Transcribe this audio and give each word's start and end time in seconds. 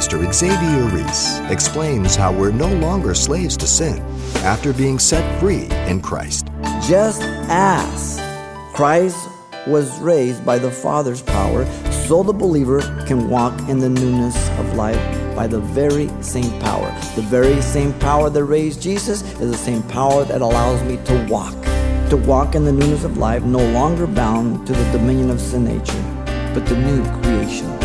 Pastor 0.00 0.32
Xavier 0.32 0.84
Reese 0.86 1.40
explains 1.50 2.16
how 2.16 2.32
we're 2.32 2.50
no 2.50 2.72
longer 2.76 3.14
slaves 3.14 3.54
to 3.58 3.66
sin 3.66 4.02
after 4.36 4.72
being 4.72 4.98
set 4.98 5.38
free 5.38 5.68
in 5.88 6.00
Christ. 6.00 6.46
Just 6.88 7.20
as 7.50 8.18
Christ 8.72 9.28
was 9.66 10.00
raised 10.00 10.42
by 10.42 10.58
the 10.58 10.70
Father's 10.70 11.20
power, 11.20 11.66
so 11.90 12.22
the 12.22 12.32
believer 12.32 12.80
can 13.06 13.28
walk 13.28 13.52
in 13.68 13.78
the 13.78 13.90
newness 13.90 14.48
of 14.58 14.74
life 14.74 14.96
by 15.36 15.46
the 15.46 15.60
very 15.60 16.08
same 16.22 16.58
power. 16.60 16.90
The 17.14 17.26
very 17.28 17.60
same 17.60 17.92
power 17.98 18.30
that 18.30 18.44
raised 18.44 18.80
Jesus 18.80 19.20
is 19.38 19.50
the 19.50 19.58
same 19.58 19.82
power 19.82 20.24
that 20.24 20.40
allows 20.40 20.82
me 20.84 20.96
to 21.04 21.26
walk. 21.28 21.62
To 22.08 22.16
walk 22.16 22.54
in 22.54 22.64
the 22.64 22.72
newness 22.72 23.04
of 23.04 23.18
life, 23.18 23.42
no 23.42 23.62
longer 23.72 24.06
bound 24.06 24.66
to 24.66 24.72
the 24.72 24.92
dominion 24.92 25.28
of 25.28 25.42
sin 25.42 25.64
nature, 25.64 26.02
but 26.54 26.64
the 26.64 26.76
new 26.78 27.04
creation. 27.20 27.79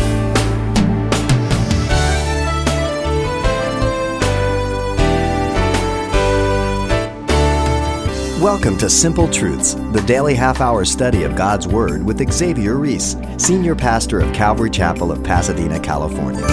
Welcome 8.46 8.78
to 8.78 8.88
Simple 8.88 9.28
Truths, 9.28 9.74
the 9.90 10.04
daily 10.06 10.32
half 10.32 10.60
hour 10.60 10.84
study 10.84 11.24
of 11.24 11.34
God's 11.34 11.66
Word 11.66 12.06
with 12.06 12.32
Xavier 12.32 12.76
Reese, 12.76 13.16
Senior 13.38 13.74
Pastor 13.74 14.20
of 14.20 14.32
Calvary 14.32 14.70
Chapel 14.70 15.10
of 15.10 15.24
Pasadena, 15.24 15.80
California. 15.80 16.46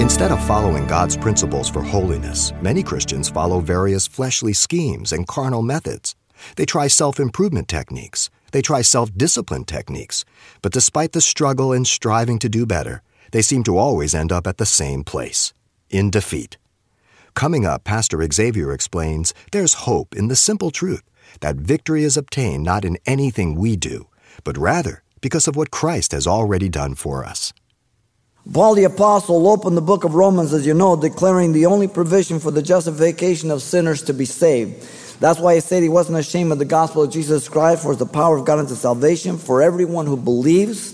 Instead 0.00 0.30
of 0.30 0.40
following 0.46 0.86
God's 0.86 1.16
principles 1.16 1.68
for 1.68 1.82
holiness, 1.82 2.52
many 2.62 2.84
Christians 2.84 3.28
follow 3.28 3.58
various 3.58 4.06
fleshly 4.06 4.52
schemes 4.52 5.12
and 5.12 5.26
carnal 5.26 5.62
methods. 5.62 6.14
They 6.54 6.64
try 6.64 6.86
self 6.86 7.18
improvement 7.18 7.66
techniques, 7.66 8.30
they 8.52 8.62
try 8.62 8.82
self 8.82 9.12
discipline 9.12 9.64
techniques, 9.64 10.24
but 10.62 10.70
despite 10.70 11.10
the 11.10 11.20
struggle 11.20 11.72
and 11.72 11.88
striving 11.88 12.38
to 12.38 12.48
do 12.48 12.64
better, 12.66 13.02
they 13.32 13.42
seem 13.42 13.64
to 13.64 13.78
always 13.78 14.14
end 14.14 14.30
up 14.30 14.46
at 14.46 14.58
the 14.58 14.64
same 14.64 15.02
place 15.02 15.52
in 15.90 16.08
defeat. 16.08 16.56
Coming 17.38 17.64
up, 17.64 17.84
Pastor 17.84 18.26
Xavier 18.32 18.72
explains 18.72 19.32
there's 19.52 19.86
hope 19.86 20.16
in 20.16 20.26
the 20.26 20.34
simple 20.34 20.72
truth 20.72 21.04
that 21.38 21.54
victory 21.54 22.02
is 22.02 22.16
obtained 22.16 22.64
not 22.64 22.84
in 22.84 22.98
anything 23.06 23.54
we 23.54 23.76
do, 23.76 24.08
but 24.42 24.58
rather 24.58 25.04
because 25.20 25.46
of 25.46 25.54
what 25.54 25.70
Christ 25.70 26.10
has 26.10 26.26
already 26.26 26.68
done 26.68 26.96
for 26.96 27.24
us. 27.24 27.52
Paul 28.52 28.74
the 28.74 28.82
Apostle 28.82 29.46
opened 29.46 29.76
the 29.76 29.80
book 29.80 30.02
of 30.02 30.16
Romans, 30.16 30.52
as 30.52 30.66
you 30.66 30.74
know, 30.74 30.96
declaring 30.96 31.52
the 31.52 31.66
only 31.66 31.86
provision 31.86 32.40
for 32.40 32.50
the 32.50 32.60
justification 32.60 33.52
of 33.52 33.62
sinners 33.62 34.02
to 34.02 34.12
be 34.12 34.24
saved. 34.24 34.84
That's 35.20 35.38
why 35.38 35.54
he 35.54 35.60
said 35.60 35.84
he 35.84 35.88
wasn't 35.88 36.18
ashamed 36.18 36.50
of 36.50 36.58
the 36.58 36.64
gospel 36.64 37.04
of 37.04 37.12
Jesus 37.12 37.48
Christ, 37.48 37.84
for 37.84 37.92
it's 37.92 38.00
the 38.00 38.06
power 38.06 38.36
of 38.36 38.46
God 38.46 38.58
unto 38.58 38.74
salvation 38.74 39.38
for 39.38 39.62
everyone 39.62 40.06
who 40.06 40.16
believes, 40.16 40.90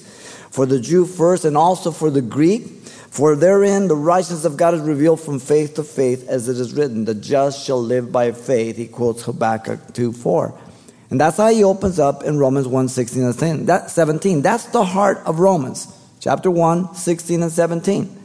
for 0.51 0.67
the 0.67 0.79
Jew 0.79 1.07
first, 1.07 1.47
and 1.47 1.57
also 1.57 1.91
for 1.91 2.11
the 2.11 2.21
Greek. 2.21 2.84
For 3.15 3.37
therein 3.37 3.87
the 3.87 3.95
righteousness 3.95 4.45
of 4.45 4.57
God 4.57 4.75
is 4.75 4.81
revealed 4.81 5.21
from 5.21 5.39
faith 5.39 5.75
to 5.75 5.85
faith, 5.85 6.29
as 6.29 6.49
it 6.49 6.59
is 6.59 6.75
written, 6.75 7.05
the 7.05 7.15
just 7.15 7.65
shall 7.65 7.81
live 7.81 8.11
by 8.11 8.33
faith. 8.33 8.77
He 8.77 8.89
quotes 8.89 9.23
Habakkuk 9.23 9.95
2 9.95 10.13
4. 10.13 10.61
And 11.11 11.21
that's 11.21 11.37
how 11.37 11.49
he 11.49 11.63
opens 11.63 12.01
up 12.01 12.25
in 12.25 12.39
Romans 12.39 12.67
1 12.67 12.89
16 12.89 13.23
and 13.23 13.35
17. 13.89 14.43
That's 14.43 14.65
the 14.65 14.85
heart 14.85 15.19
of 15.27 15.39
Romans, 15.39 15.97
chapter 16.19 16.51
1, 16.51 16.97
16 16.97 17.41
and 17.41 17.53
17. 17.53 18.25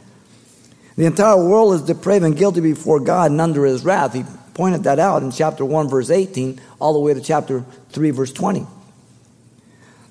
The 0.96 1.06
entire 1.06 1.36
world 1.36 1.74
is 1.74 1.82
depraved 1.82 2.24
and 2.24 2.36
guilty 2.36 2.60
before 2.60 2.98
God 2.98 3.30
and 3.30 3.40
under 3.40 3.64
his 3.64 3.84
wrath. 3.84 4.14
He 4.14 4.24
pointed 4.54 4.82
that 4.82 4.98
out 4.98 5.22
in 5.22 5.30
chapter 5.30 5.64
1, 5.64 5.88
verse 5.88 6.10
18, 6.10 6.60
all 6.80 6.94
the 6.94 6.98
way 6.98 7.14
to 7.14 7.20
chapter 7.20 7.64
3, 7.90 8.10
verse 8.10 8.32
20. 8.32 8.66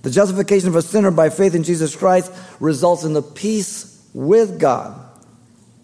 The 0.04 0.10
justification 0.10 0.70
of 0.70 0.78
a 0.78 0.82
sinner 0.82 1.12
by 1.12 1.32
faith 1.32 1.54
in 1.54 1.64
Jesus 1.64 1.98
Christ 1.98 2.32
results 2.62 3.04
in 3.04 3.12
the 3.12 3.22
peace 3.22 3.89
with 4.14 4.60
God. 4.60 5.00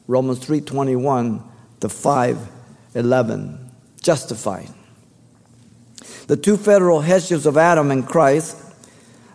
Romans 0.07 0.39
3:21 0.39 1.41
to 1.79 1.89
5:11 1.89 3.57
justified. 4.01 4.69
The 6.27 6.37
two 6.37 6.57
federal 6.57 7.01
headships 7.01 7.45
of 7.45 7.57
Adam 7.57 7.91
and 7.91 8.05
Christ 8.05 8.55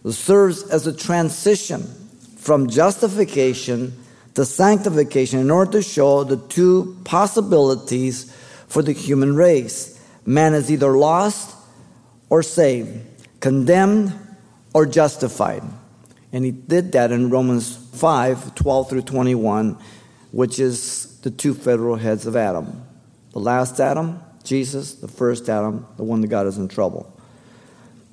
serves 0.08 0.62
as 0.64 0.86
a 0.86 0.92
transition 0.92 1.82
from 2.36 2.68
justification 2.68 3.92
to 4.34 4.44
sanctification 4.44 5.40
in 5.40 5.50
order 5.50 5.72
to 5.72 5.82
show 5.82 6.24
the 6.24 6.36
two 6.36 6.96
possibilities 7.04 8.32
for 8.68 8.82
the 8.82 8.92
human 8.92 9.34
race. 9.34 9.98
Man 10.24 10.54
is 10.54 10.70
either 10.70 10.96
lost 10.96 11.54
or 12.28 12.42
saved, 12.42 13.00
condemned 13.40 14.14
or 14.72 14.86
justified. 14.86 15.62
And 16.32 16.44
he 16.44 16.52
did 16.52 16.92
that 16.92 17.10
in 17.10 17.30
Romans 17.30 17.79
5 18.00 18.54
12 18.54 18.88
through 18.88 19.02
21, 19.02 19.78
which 20.32 20.58
is 20.58 21.18
the 21.20 21.30
two 21.30 21.52
federal 21.52 21.96
heads 21.96 22.26
of 22.26 22.34
Adam. 22.34 22.82
The 23.32 23.40
last 23.40 23.78
Adam, 23.78 24.20
Jesus, 24.42 24.94
the 24.94 25.06
first 25.06 25.50
Adam, 25.50 25.86
the 25.98 26.02
one 26.02 26.22
that 26.22 26.28
got 26.28 26.46
us 26.46 26.56
in 26.56 26.66
trouble. 26.68 27.14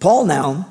Paul 0.02 0.26
now 0.26 0.68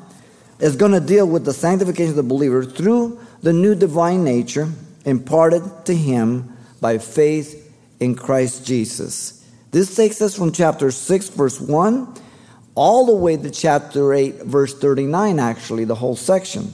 is 0.61 0.77
going 0.77 0.93
to 0.93 1.01
deal 1.01 1.27
with 1.27 1.47
the 1.47 1.55
sanctification 1.55 2.11
of 2.11 2.17
the 2.17 2.23
believer 2.23 2.63
through 2.63 3.19
the 3.41 3.55
new 3.55 3.75
divine 3.75 4.23
nature 4.23 4.69
imparted 5.07 5.63
to 5.87 5.95
him 5.95 6.55
by 6.83 6.99
faith 6.99 7.75
in 8.01 8.15
Christ 8.15 8.67
Jesus. 8.67 9.49
This 9.71 9.97
takes 9.97 10.21
us 10.21 10.37
from 10.37 10.53
chapter 10.53 10.91
6, 10.91 11.29
verse 11.31 11.59
1, 11.59 12.15
all 12.75 13.07
the 13.07 13.15
way 13.15 13.37
to 13.37 13.51
chapter 13.51 14.13
8, 14.13 14.43
verse 14.43 14.79
39, 14.79 15.39
actually, 15.39 15.85
the 15.85 15.95
whole 15.95 16.17
section. 16.17 16.73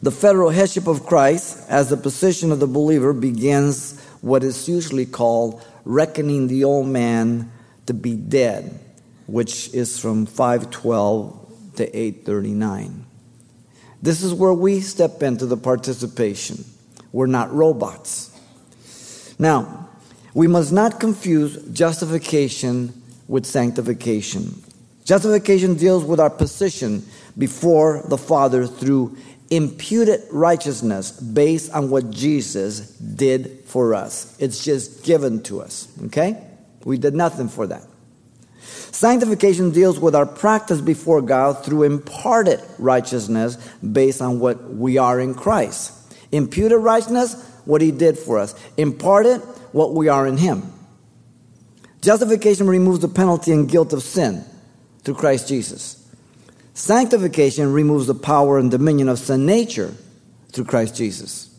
The 0.00 0.12
federal 0.12 0.50
headship 0.50 0.86
of 0.86 1.06
Christ 1.06 1.64
as 1.68 1.88
the 1.88 1.96
position 1.96 2.52
of 2.52 2.60
the 2.60 2.68
believer 2.68 3.12
begins 3.12 4.00
what 4.20 4.44
is 4.44 4.68
usually 4.68 5.06
called 5.06 5.64
reckoning 5.84 6.46
the 6.46 6.62
old 6.64 6.86
man 6.86 7.50
to 7.86 7.94
be 7.94 8.14
dead, 8.14 8.78
which 9.26 9.74
is 9.74 9.98
from 9.98 10.26
512 10.26 11.74
to 11.76 11.84
839. 11.96 13.06
This 14.00 14.22
is 14.22 14.32
where 14.32 14.52
we 14.52 14.80
step 14.80 15.22
into 15.22 15.46
the 15.46 15.56
participation. 15.56 16.64
We're 17.10 17.26
not 17.26 17.52
robots. 17.52 18.30
Now, 19.36 19.88
we 20.32 20.46
must 20.46 20.72
not 20.72 21.00
confuse 21.00 21.56
justification 21.72 23.02
with 23.26 23.46
sanctification. 23.46 24.62
Justification 25.04 25.74
deals 25.74 26.04
with 26.04 26.20
our 26.20 26.30
position 26.30 27.04
before 27.36 28.04
the 28.08 28.18
Father 28.18 28.66
through 28.66 29.16
imputed 29.50 30.22
righteousness 30.30 31.10
based 31.12 31.72
on 31.72 31.90
what 31.90 32.10
Jesus 32.10 32.90
did 32.98 33.64
for 33.64 33.94
us. 33.94 34.36
It's 34.38 34.64
just 34.64 35.04
given 35.04 35.42
to 35.44 35.60
us, 35.60 35.88
okay? 36.06 36.42
We 36.84 36.98
did 36.98 37.14
nothing 37.14 37.48
for 37.48 37.66
that. 37.66 37.82
Sanctification 38.60 39.70
deals 39.70 39.98
with 40.00 40.14
our 40.14 40.26
practice 40.26 40.80
before 40.80 41.22
God 41.22 41.64
through 41.64 41.84
imparted 41.84 42.60
righteousness 42.78 43.56
based 43.80 44.20
on 44.20 44.40
what 44.40 44.74
we 44.74 44.98
are 44.98 45.20
in 45.20 45.34
Christ. 45.34 45.92
Imputed 46.32 46.78
righteousness, 46.78 47.42
what 47.64 47.80
He 47.80 47.90
did 47.90 48.18
for 48.18 48.38
us. 48.38 48.54
Imparted, 48.76 49.40
what 49.72 49.94
we 49.94 50.08
are 50.08 50.26
in 50.26 50.36
Him. 50.36 50.72
Justification 52.00 52.66
removes 52.66 53.00
the 53.00 53.08
penalty 53.08 53.52
and 53.52 53.68
guilt 53.68 53.92
of 53.92 54.02
sin 54.02 54.44
through 55.02 55.14
Christ 55.14 55.48
Jesus. 55.48 55.97
Sanctification 56.78 57.72
removes 57.72 58.06
the 58.06 58.14
power 58.14 58.56
and 58.56 58.70
dominion 58.70 59.08
of 59.08 59.18
sin 59.18 59.44
nature 59.44 59.92
through 60.52 60.66
Christ 60.66 60.94
Jesus. 60.94 61.52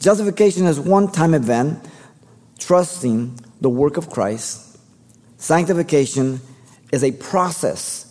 Justification 0.00 0.64
is 0.64 0.80
one 0.80 1.12
time 1.12 1.34
event, 1.34 1.86
trusting 2.58 3.38
the 3.60 3.68
work 3.68 3.98
of 3.98 4.08
Christ. 4.08 4.78
Sanctification 5.36 6.40
is 6.90 7.04
a 7.04 7.12
process 7.12 8.10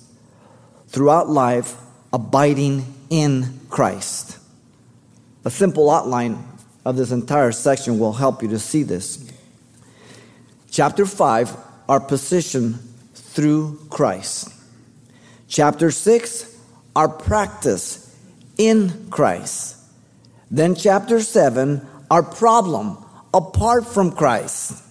throughout 0.89 1.27
life, 1.27 1.75
abiding 2.13 2.85
in 3.09 3.59
Christ. 3.71 4.37
A 5.43 5.49
simple 5.49 5.89
outline 5.89 6.37
of 6.85 6.97
this 6.97 7.09
entire 7.09 7.51
section 7.51 7.97
will 7.97 8.13
help 8.13 8.43
you 8.43 8.49
to 8.49 8.59
see 8.59 8.83
this. 8.83 9.27
Chapter 10.69 11.07
5, 11.07 11.57
our 11.89 11.99
position 11.99 12.73
through 13.15 13.79
Christ. 13.89 14.53
Chapter 15.47 15.91
6, 15.91 16.57
our 16.95 17.07
practice 17.07 18.15
in 18.57 19.09
Christ. 19.09 19.77
Then, 20.51 20.75
chapter 20.75 21.21
7, 21.21 21.85
our 22.11 22.23
problem 22.23 22.97
apart 23.33 23.87
from 23.87 24.11
Christ. 24.11 24.83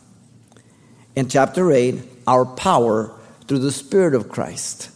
In 1.14 1.28
chapter 1.28 1.70
8, 1.72 2.02
our 2.26 2.44
power 2.44 3.12
through 3.46 3.60
the 3.60 3.72
Spirit 3.72 4.14
of 4.14 4.28
Christ. 4.28 4.90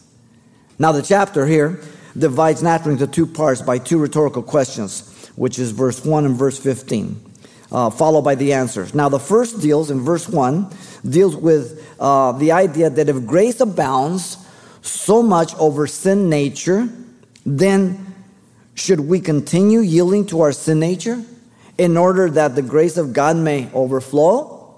Now, 0.79 0.91
the 0.91 1.01
chapter 1.01 1.45
here 1.45 1.79
divides 2.17 2.63
naturally 2.63 2.93
into 2.93 3.07
two 3.07 3.25
parts 3.27 3.61
by 3.61 3.77
two 3.77 3.97
rhetorical 3.97 4.43
questions, 4.43 5.29
which 5.35 5.59
is 5.59 5.71
verse 5.71 6.03
1 6.03 6.25
and 6.25 6.35
verse 6.35 6.59
15, 6.59 7.19
uh, 7.71 7.89
followed 7.89 8.23
by 8.23 8.35
the 8.35 8.53
answers. 8.53 8.93
Now, 8.93 9.09
the 9.09 9.19
first 9.19 9.61
deals 9.61 9.91
in 9.91 10.01
verse 10.01 10.27
1 10.27 10.73
deals 11.07 11.35
with 11.35 11.87
uh, 11.99 12.33
the 12.33 12.51
idea 12.51 12.89
that 12.89 13.09
if 13.09 13.25
grace 13.25 13.59
abounds, 13.61 14.37
so 14.81 15.21
much 15.21 15.55
over 15.55 15.87
sin 15.87 16.29
nature, 16.29 16.89
then 17.45 18.13
should 18.73 18.99
we 18.99 19.19
continue 19.19 19.79
yielding 19.79 20.25
to 20.27 20.41
our 20.41 20.51
sin 20.51 20.79
nature? 20.79 21.23
in 21.81 21.97
order 21.97 22.29
that 22.29 22.53
the 22.53 22.61
grace 22.61 22.95
of 22.95 23.11
God 23.11 23.35
may 23.37 23.67
overflow? 23.73 24.71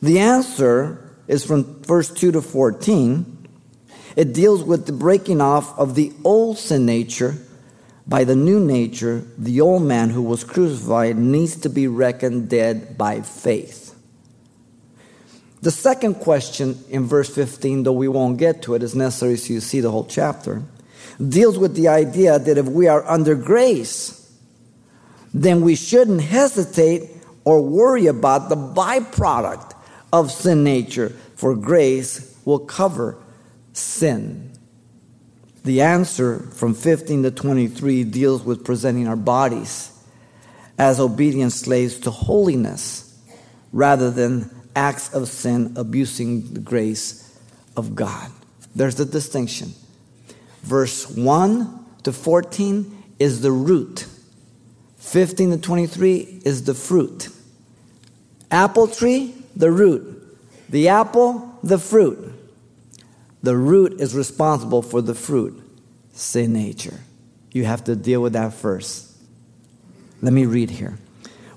The 0.00 0.20
answer 0.20 1.14
is 1.26 1.44
from 1.44 1.82
verse 1.82 2.10
2 2.10 2.32
to 2.32 2.40
14. 2.40 3.48
It 4.16 4.32
deals 4.32 4.62
with 4.62 4.86
the 4.86 4.92
breaking 4.92 5.42
off 5.42 5.78
of 5.78 5.94
the 5.94 6.14
old 6.24 6.56
sin 6.56 6.86
nature 6.86 7.36
by 8.06 8.24
the 8.24 8.34
new 8.34 8.58
nature. 8.58 9.22
The 9.36 9.60
old 9.60 9.82
man 9.82 10.08
who 10.08 10.22
was 10.22 10.44
crucified 10.44 11.18
needs 11.18 11.56
to 11.60 11.68
be 11.68 11.88
reckoned 11.88 12.48
dead 12.48 12.96
by 12.96 13.20
faith. 13.20 13.87
The 15.60 15.70
second 15.70 16.14
question 16.16 16.78
in 16.88 17.06
verse 17.06 17.28
15, 17.34 17.82
though 17.82 17.92
we 17.92 18.08
won't 18.08 18.38
get 18.38 18.62
to 18.62 18.74
it, 18.74 18.82
is 18.82 18.94
necessary 18.94 19.36
so 19.36 19.54
you 19.54 19.60
see 19.60 19.80
the 19.80 19.90
whole 19.90 20.04
chapter, 20.04 20.62
deals 21.26 21.58
with 21.58 21.74
the 21.74 21.88
idea 21.88 22.38
that 22.38 22.58
if 22.58 22.66
we 22.66 22.86
are 22.86 23.04
under 23.08 23.34
grace, 23.34 24.14
then 25.34 25.62
we 25.62 25.74
shouldn't 25.74 26.22
hesitate 26.22 27.10
or 27.44 27.60
worry 27.60 28.06
about 28.06 28.48
the 28.48 28.56
byproduct 28.56 29.74
of 30.12 30.30
sin 30.30 30.62
nature, 30.62 31.10
for 31.34 31.54
grace 31.54 32.38
will 32.44 32.60
cover 32.60 33.16
sin. 33.72 34.52
The 35.64 35.82
answer 35.82 36.38
from 36.38 36.74
15 36.74 37.24
to 37.24 37.30
23 37.30 38.04
deals 38.04 38.42
with 38.42 38.64
presenting 38.64 39.08
our 39.08 39.16
bodies 39.16 39.90
as 40.78 41.00
obedient 41.00 41.52
slaves 41.52 41.98
to 42.00 42.10
holiness 42.10 43.04
rather 43.72 44.10
than 44.10 44.50
acts 44.78 45.12
of 45.12 45.26
sin 45.26 45.74
abusing 45.76 46.54
the 46.54 46.60
grace 46.60 47.36
of 47.76 47.96
God. 47.96 48.30
There's 48.76 48.94
the 48.94 49.04
distinction. 49.04 49.72
Verse 50.62 51.10
1 51.10 51.86
to 52.04 52.12
14 52.12 53.04
is 53.18 53.40
the 53.40 53.50
root, 53.50 54.06
15 54.98 55.50
to 55.50 55.58
23 55.58 56.42
is 56.44 56.62
the 56.62 56.74
fruit. 56.74 57.28
Apple 58.52 58.86
tree, 58.86 59.34
the 59.56 59.70
root. 59.70 60.14
The 60.68 60.88
apple, 60.88 61.58
the 61.64 61.78
fruit. 61.78 62.32
The 63.42 63.56
root 63.56 64.00
is 64.00 64.14
responsible 64.14 64.82
for 64.82 65.02
the 65.02 65.14
fruit, 65.14 65.60
sin 66.12 66.52
nature. 66.52 67.00
You 67.50 67.64
have 67.64 67.82
to 67.84 67.96
deal 67.96 68.22
with 68.22 68.34
that 68.34 68.52
first. 68.52 69.16
Let 70.22 70.32
me 70.32 70.44
read 70.44 70.70
here. 70.70 70.98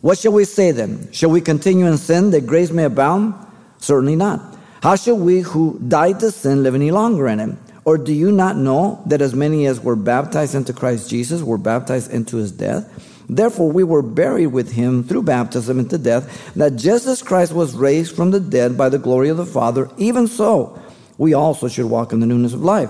What 0.02 0.18
shall 0.18 0.34
we 0.34 0.46
say 0.46 0.72
then? 0.72 1.12
Shall 1.12 1.30
we 1.30 1.42
continue 1.42 1.86
in 1.86 1.98
sin 1.98 2.32
that 2.32 2.48
grace 2.48 2.72
may 2.72 2.86
abound? 2.86 3.36
Certainly 3.78 4.16
not. 4.16 4.42
How 4.82 4.96
shall 4.96 5.18
we 5.18 5.42
who 5.42 5.80
died 5.88 6.20
to 6.22 6.32
sin 6.32 6.64
live 6.64 6.74
any 6.74 6.90
longer 6.90 7.28
in 7.28 7.40
it? 7.40 7.56
Or 7.86 7.98
do 7.98 8.14
you 8.14 8.32
not 8.32 8.58
know 8.58 9.02
that 9.06 9.22
as 9.22 9.36
many 9.36 9.68
as 9.68 9.80
were 9.80 9.96
baptized 9.96 10.56
into 10.56 10.74
Christ 10.74 11.10
Jesus 11.10 11.42
were 11.42 11.58
baptized 11.58 12.12
into 12.12 12.38
his 12.38 12.52
death? 12.52 12.88
Therefore, 13.30 13.72
we 13.72 13.84
were 13.84 14.02
buried 14.02 14.48
with 14.48 14.72
him 14.74 15.04
through 15.04 15.24
baptism 15.24 15.80
into 15.80 15.98
death, 15.98 16.54
that 16.56 16.76
just 16.76 17.08
as 17.08 17.24
Christ 17.24 17.54
was 17.54 17.76
raised 17.76 18.16
from 18.16 18.32
the 18.32 18.40
dead 18.40 18.78
by 18.78 18.90
the 18.90 19.00
glory 19.00 19.30
of 19.30 19.38
the 19.38 19.46
Father, 19.46 19.90
even 19.98 20.28
so 20.28 20.80
we 21.18 21.34
also 21.34 21.68
should 21.68 21.86
walk 21.86 22.12
in 22.12 22.20
the 22.20 22.26
newness 22.26 22.54
of 22.54 22.62
life. 22.64 22.90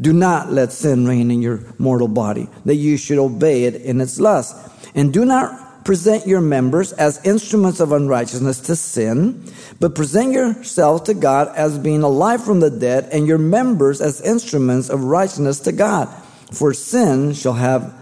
do 0.00 0.12
not 0.12 0.52
let 0.52 0.72
sin 0.72 1.06
reign 1.06 1.30
in 1.30 1.42
your 1.42 1.60
mortal 1.78 2.08
body, 2.08 2.48
that 2.64 2.76
you 2.76 2.96
should 2.96 3.18
obey 3.18 3.64
it 3.64 3.76
in 3.76 4.00
its 4.00 4.20
lust. 4.20 4.56
And 4.94 5.12
do 5.12 5.24
not 5.24 5.84
present 5.84 6.26
your 6.26 6.40
members 6.40 6.92
as 6.92 7.24
instruments 7.24 7.80
of 7.80 7.92
unrighteousness 7.92 8.60
to 8.60 8.76
sin, 8.76 9.42
but 9.80 9.94
present 9.94 10.32
yourselves 10.32 11.02
to 11.02 11.14
God 11.14 11.48
as 11.56 11.78
being 11.78 12.02
alive 12.02 12.44
from 12.44 12.60
the 12.60 12.70
dead, 12.70 13.08
and 13.10 13.26
your 13.26 13.38
members 13.38 14.00
as 14.00 14.20
instruments 14.20 14.88
of 14.88 15.04
righteousness 15.04 15.60
to 15.60 15.72
God. 15.72 16.08
For 16.52 16.74
sin 16.74 17.32
shall 17.34 17.54
have 17.54 17.94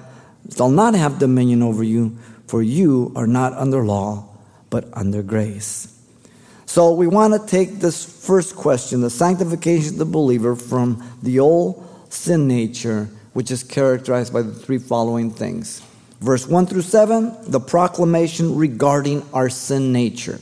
shall 0.57 0.71
not 0.71 0.95
have 0.95 1.19
dominion 1.19 1.63
over 1.63 1.83
you, 1.83 2.17
for 2.47 2.63
you 2.63 3.13
are 3.17 3.27
not 3.27 3.53
under 3.55 3.85
law, 3.85 4.29
but 4.71 4.89
under 4.93 5.23
grace. 5.23 5.93
So 6.67 6.93
we 6.93 7.07
want 7.07 7.35
to 7.35 7.49
take 7.49 7.79
this 7.79 8.05
first 8.05 8.57
question, 8.57 9.01
the 9.01 9.11
sanctification 9.11 9.95
of 9.95 9.99
the 9.99 10.05
believer, 10.05 10.55
from 10.57 11.03
the 11.23 11.41
old 11.41 11.86
sin 12.09 12.49
nature, 12.49 13.09
which 13.33 13.51
is 13.51 13.63
characterized 13.63 14.33
by 14.33 14.43
the 14.43 14.53
three 14.53 14.79
following 14.79 15.31
things. 15.31 15.83
Verse 16.21 16.47
1 16.47 16.67
through 16.67 16.83
7, 16.83 17.37
the 17.51 17.61
proclamation 17.61 18.57
regarding 18.57 19.23
our 19.33 19.49
sin 19.49 19.93
nature. 19.93 20.41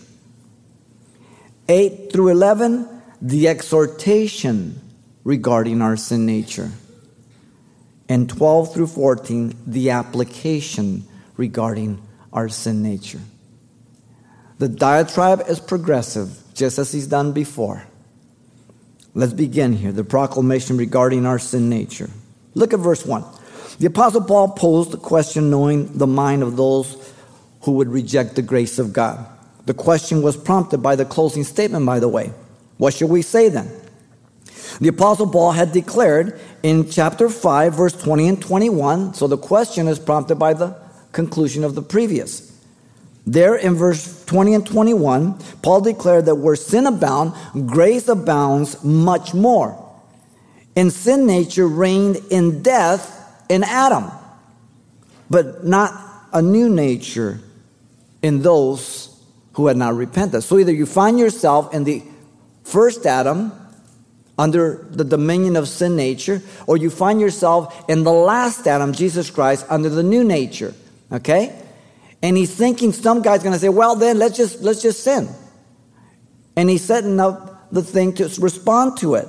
8 1.68 2.12
through 2.12 2.28
11, 2.28 2.88
the 3.20 3.48
exhortation 3.48 4.80
regarding 5.24 5.82
our 5.82 5.96
sin 5.96 6.26
nature. 6.26 6.70
And 8.08 8.28
12 8.28 8.74
through 8.74 8.86
14, 8.88 9.56
the 9.66 9.90
application 9.90 11.04
regarding 11.36 12.00
our 12.32 12.48
sin 12.48 12.82
nature. 12.82 13.20
The 14.58 14.68
diatribe 14.68 15.44
is 15.48 15.58
progressive, 15.58 16.38
just 16.54 16.78
as 16.78 16.92
he's 16.92 17.06
done 17.06 17.32
before. 17.32 17.86
Let's 19.14 19.32
begin 19.32 19.72
here. 19.72 19.92
The 19.92 20.04
proclamation 20.04 20.76
regarding 20.76 21.24
our 21.24 21.38
sin 21.38 21.68
nature. 21.68 22.10
Look 22.54 22.72
at 22.72 22.80
verse 22.80 23.06
1. 23.06 23.24
The 23.78 23.86
Apostle 23.86 24.22
Paul 24.22 24.50
posed 24.50 24.90
the 24.90 24.98
question 24.98 25.50
knowing 25.50 25.96
the 25.96 26.06
mind 26.06 26.42
of 26.42 26.56
those 26.56 27.12
who 27.62 27.72
would 27.72 27.88
reject 27.88 28.34
the 28.34 28.42
grace 28.42 28.78
of 28.78 28.92
God. 28.92 29.26
The 29.66 29.74
question 29.74 30.22
was 30.22 30.36
prompted 30.36 30.78
by 30.78 30.96
the 30.96 31.04
closing 31.04 31.44
statement, 31.44 31.86
by 31.86 31.98
the 31.98 32.08
way. 32.08 32.32
What 32.76 32.94
should 32.94 33.08
we 33.08 33.22
say 33.22 33.48
then? 33.48 33.70
The 34.80 34.88
Apostle 34.88 35.28
Paul 35.28 35.52
had 35.52 35.72
declared 35.72 36.40
in 36.62 36.90
chapter 36.90 37.28
5, 37.28 37.74
verse 37.74 37.92
20 37.92 38.28
and 38.28 38.42
21. 38.42 39.14
So 39.14 39.26
the 39.26 39.38
question 39.38 39.88
is 39.88 39.98
prompted 39.98 40.36
by 40.36 40.54
the 40.54 40.76
conclusion 41.12 41.64
of 41.64 41.74
the 41.74 41.82
previous. 41.82 42.53
There 43.26 43.56
in 43.56 43.74
verse 43.74 44.24
20 44.26 44.54
and 44.54 44.66
21, 44.66 45.38
Paul 45.62 45.80
declared 45.80 46.26
that 46.26 46.34
where 46.34 46.56
sin 46.56 46.86
abound, 46.86 47.32
grace 47.66 48.08
abounds 48.08 48.82
much 48.84 49.32
more. 49.32 49.80
And 50.76 50.92
sin 50.92 51.26
nature 51.26 51.66
reigned 51.66 52.16
in 52.30 52.62
death 52.62 53.44
in 53.48 53.64
Adam, 53.64 54.10
but 55.30 55.64
not 55.64 55.92
a 56.32 56.42
new 56.42 56.68
nature 56.68 57.40
in 58.22 58.42
those 58.42 59.10
who 59.54 59.68
had 59.68 59.76
not 59.76 59.94
repented. 59.94 60.42
So 60.42 60.58
either 60.58 60.72
you 60.72 60.84
find 60.84 61.18
yourself 61.18 61.72
in 61.72 61.84
the 61.84 62.02
first 62.64 63.06
Adam 63.06 63.52
under 64.36 64.86
the 64.90 65.04
dominion 65.04 65.56
of 65.56 65.68
sin 65.68 65.96
nature, 65.96 66.42
or 66.66 66.76
you 66.76 66.90
find 66.90 67.20
yourself 67.20 67.88
in 67.88 68.02
the 68.02 68.12
last 68.12 68.66
Adam, 68.66 68.92
Jesus 68.92 69.30
Christ, 69.30 69.64
under 69.70 69.88
the 69.88 70.02
new 70.02 70.24
nature. 70.24 70.74
Okay? 71.12 71.63
And 72.24 72.38
he's 72.38 72.54
thinking 72.54 72.90
some 72.94 73.20
guy's 73.20 73.42
going 73.42 73.52
to 73.52 73.58
say, 73.58 73.68
well, 73.68 73.96
then 73.96 74.18
let's 74.18 74.34
just, 74.34 74.62
let's 74.62 74.80
just 74.80 75.04
sin. 75.04 75.28
And 76.56 76.70
he's 76.70 76.82
setting 76.82 77.20
up 77.20 77.70
the 77.70 77.82
thing 77.82 78.14
to 78.14 78.24
respond 78.40 78.96
to 79.00 79.16
it. 79.16 79.28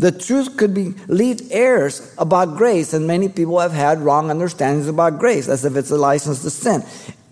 The 0.00 0.10
truth 0.10 0.56
could 0.56 0.74
be 0.74 0.94
lead 1.06 1.42
errors 1.52 2.12
about 2.18 2.56
grace, 2.56 2.92
and 2.92 3.06
many 3.06 3.28
people 3.28 3.60
have 3.60 3.70
had 3.70 4.00
wrong 4.00 4.30
understandings 4.30 4.88
about 4.88 5.20
grace, 5.20 5.48
as 5.48 5.64
if 5.64 5.76
it's 5.76 5.92
a 5.92 5.96
license 5.96 6.42
to 6.42 6.50
sin. 6.50 6.82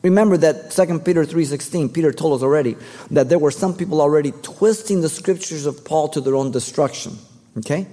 Remember 0.03 0.37
that 0.37 0.71
2 0.71 1.01
Peter 1.01 1.25
3:16, 1.25 1.89
Peter 1.93 2.13
told 2.13 2.35
us 2.35 2.43
already 2.45 2.77
that 3.11 3.29
there 3.29 3.41
were 3.41 3.51
some 3.51 3.75
people 3.75 4.01
already 4.01 4.33
twisting 4.43 5.01
the 5.01 5.09
scriptures 5.09 5.67
of 5.67 5.85
Paul 5.85 6.09
to 6.11 6.21
their 6.21 6.37
own 6.37 6.53
destruction. 6.53 7.19
Okay? 7.59 7.89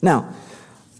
Now, 0.00 0.34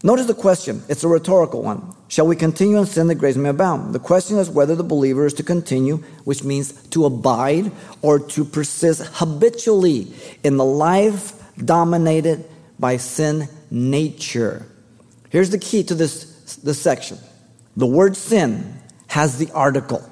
Notice 0.02 0.26
the 0.26 0.34
question. 0.34 0.82
It's 0.88 1.04
a 1.04 1.08
rhetorical 1.08 1.62
one. 1.62 1.94
Shall 2.10 2.26
we 2.26 2.34
continue 2.34 2.76
in 2.76 2.86
sin 2.86 3.06
that 3.06 3.14
grace 3.14 3.36
may 3.36 3.50
abound? 3.50 3.94
The 3.94 4.00
question 4.00 4.36
is 4.38 4.50
whether 4.50 4.74
the 4.74 4.82
believer 4.82 5.26
is 5.26 5.34
to 5.34 5.44
continue, 5.44 5.98
which 6.24 6.42
means 6.42 6.72
to 6.88 7.04
abide 7.04 7.70
or 8.02 8.18
to 8.18 8.44
persist 8.44 9.02
habitually 9.12 10.12
in 10.42 10.56
the 10.56 10.64
life 10.64 11.40
dominated 11.56 12.44
by 12.80 12.96
sin 12.96 13.48
nature. 13.70 14.66
Here's 15.28 15.50
the 15.50 15.58
key 15.58 15.84
to 15.84 15.94
this 15.94 16.56
the 16.56 16.74
section. 16.74 17.16
The 17.76 17.86
word 17.86 18.16
sin 18.16 18.80
has 19.06 19.38
the 19.38 19.52
article 19.52 20.04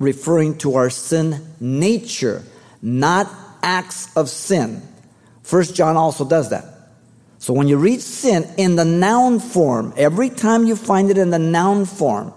referring 0.00 0.58
to 0.58 0.74
our 0.74 0.90
sin 0.90 1.54
nature, 1.60 2.42
not 2.82 3.30
acts 3.62 4.08
of 4.16 4.28
sin. 4.28 4.82
First 5.44 5.76
John 5.76 5.96
also 5.96 6.28
does 6.28 6.50
that. 6.50 6.71
So 7.42 7.52
when 7.52 7.66
you 7.66 7.76
read 7.76 8.00
sin 8.00 8.48
in 8.56 8.76
the 8.76 8.84
noun 8.84 9.40
form, 9.40 9.94
every 9.96 10.30
time 10.30 10.64
you 10.64 10.76
find 10.76 11.10
it 11.10 11.18
in 11.18 11.30
the 11.30 11.40
noun 11.40 11.86
form, 11.86 12.32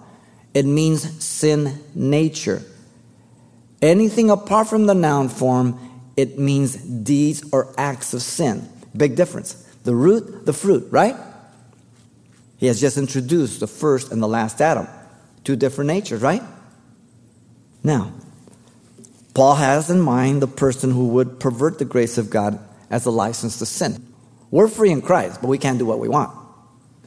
it 0.55 0.65
means 0.65 1.23
sin 1.23 1.79
nature. 1.93 2.63
Anything 3.83 4.31
apart 4.31 4.67
from 4.67 4.87
the 4.87 4.95
noun 4.95 5.29
form, 5.29 5.77
it 6.17 6.39
means 6.39 6.75
deeds 6.75 7.43
or 7.51 7.71
acts 7.77 8.15
of 8.15 8.23
sin. 8.23 8.67
Big 8.97 9.15
difference. 9.15 9.53
The 9.83 9.93
root, 9.93 10.47
the 10.47 10.53
fruit, 10.53 10.87
right? 10.89 11.15
He 12.57 12.65
has 12.65 12.81
just 12.81 12.97
introduced 12.97 13.59
the 13.59 13.67
first 13.67 14.11
and 14.11 14.23
the 14.23 14.27
last 14.27 14.59
Adam. 14.59 14.87
Two 15.43 15.55
different 15.55 15.89
natures, 15.89 16.23
right? 16.23 16.41
Now, 17.83 18.11
Paul 19.35 19.53
has 19.53 19.91
in 19.91 20.01
mind 20.01 20.41
the 20.41 20.47
person 20.47 20.89
who 20.89 21.09
would 21.09 21.39
pervert 21.39 21.77
the 21.77 21.85
grace 21.85 22.17
of 22.17 22.31
God 22.31 22.57
as 22.89 23.05
a 23.05 23.11
license 23.11 23.59
to 23.59 23.67
sin. 23.67 24.04
We're 24.51 24.67
free 24.67 24.91
in 24.91 25.01
Christ, 25.01 25.41
but 25.41 25.47
we 25.47 25.57
can't 25.57 25.79
do 25.79 25.85
what 25.85 25.99
we 25.99 26.07
want. 26.07 26.31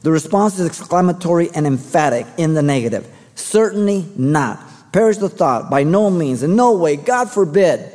The 0.01 0.11
response 0.11 0.59
is 0.59 0.67
exclamatory 0.67 1.49
and 1.53 1.67
emphatic 1.67 2.25
in 2.37 2.53
the 2.53 2.61
negative. 2.61 3.07
Certainly 3.35 4.07
not. 4.17 4.59
Perish 4.91 5.17
the 5.17 5.29
thought, 5.29 5.69
by 5.69 5.83
no 5.83 6.09
means, 6.09 6.43
in 6.43 6.55
no 6.55 6.75
way, 6.75 6.95
God 6.95 7.29
forbid. 7.29 7.91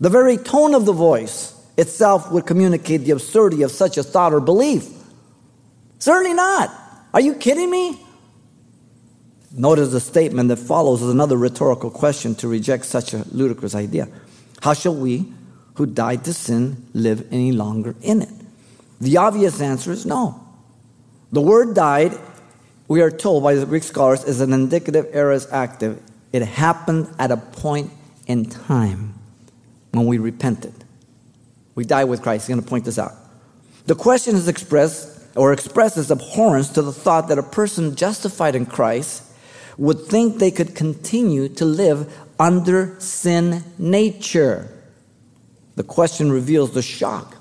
The 0.00 0.10
very 0.10 0.36
tone 0.36 0.74
of 0.74 0.84
the 0.84 0.92
voice 0.92 1.54
itself 1.76 2.30
would 2.32 2.46
communicate 2.46 3.02
the 3.02 3.12
absurdity 3.12 3.62
of 3.62 3.70
such 3.70 3.96
a 3.98 4.02
thought 4.02 4.32
or 4.32 4.40
belief. 4.40 4.88
Certainly 5.98 6.34
not. 6.34 6.70
Are 7.14 7.20
you 7.20 7.34
kidding 7.34 7.70
me? 7.70 8.00
Notice 9.52 9.90
the 9.90 10.00
statement 10.00 10.48
that 10.50 10.58
follows 10.58 11.02
is 11.02 11.10
another 11.10 11.36
rhetorical 11.36 11.90
question 11.90 12.34
to 12.36 12.48
reject 12.48 12.84
such 12.84 13.14
a 13.14 13.24
ludicrous 13.32 13.74
idea. 13.74 14.08
How 14.60 14.74
shall 14.74 14.94
we, 14.94 15.32
who 15.74 15.86
died 15.86 16.24
to 16.24 16.32
sin, 16.32 16.86
live 16.92 17.26
any 17.32 17.52
longer 17.52 17.94
in 18.02 18.22
it? 18.22 18.37
The 19.00 19.16
obvious 19.16 19.60
answer 19.60 19.92
is 19.92 20.04
no. 20.04 20.44
The 21.30 21.40
word 21.40 21.74
died, 21.74 22.18
we 22.88 23.00
are 23.02 23.10
told 23.10 23.42
by 23.42 23.54
the 23.54 23.66
Greek 23.66 23.82
scholars, 23.82 24.24
is 24.24 24.40
an 24.40 24.52
indicative 24.52 25.06
aorist 25.12 25.48
active. 25.52 26.02
It 26.32 26.42
happened 26.42 27.08
at 27.18 27.30
a 27.30 27.36
point 27.36 27.92
in 28.26 28.46
time 28.46 29.14
when 29.92 30.06
we 30.06 30.18
repented. 30.18 30.74
We 31.74 31.84
died 31.84 32.04
with 32.04 32.22
Christ. 32.22 32.46
He's 32.46 32.54
going 32.54 32.62
to 32.62 32.68
point 32.68 32.84
this 32.84 32.98
out. 32.98 33.12
The 33.86 33.94
question 33.94 34.36
is 34.36 34.48
expressed 34.48 35.18
or 35.36 35.52
expresses 35.52 36.10
abhorrence 36.10 36.70
to 36.70 36.82
the 36.82 36.92
thought 36.92 37.28
that 37.28 37.38
a 37.38 37.42
person 37.42 37.94
justified 37.94 38.54
in 38.54 38.66
Christ 38.66 39.22
would 39.76 40.00
think 40.06 40.38
they 40.38 40.50
could 40.50 40.74
continue 40.74 41.48
to 41.50 41.64
live 41.64 42.12
under 42.38 42.98
sin 42.98 43.62
nature. 43.78 44.68
The 45.76 45.84
question 45.84 46.32
reveals 46.32 46.72
the 46.72 46.82
shock 46.82 47.37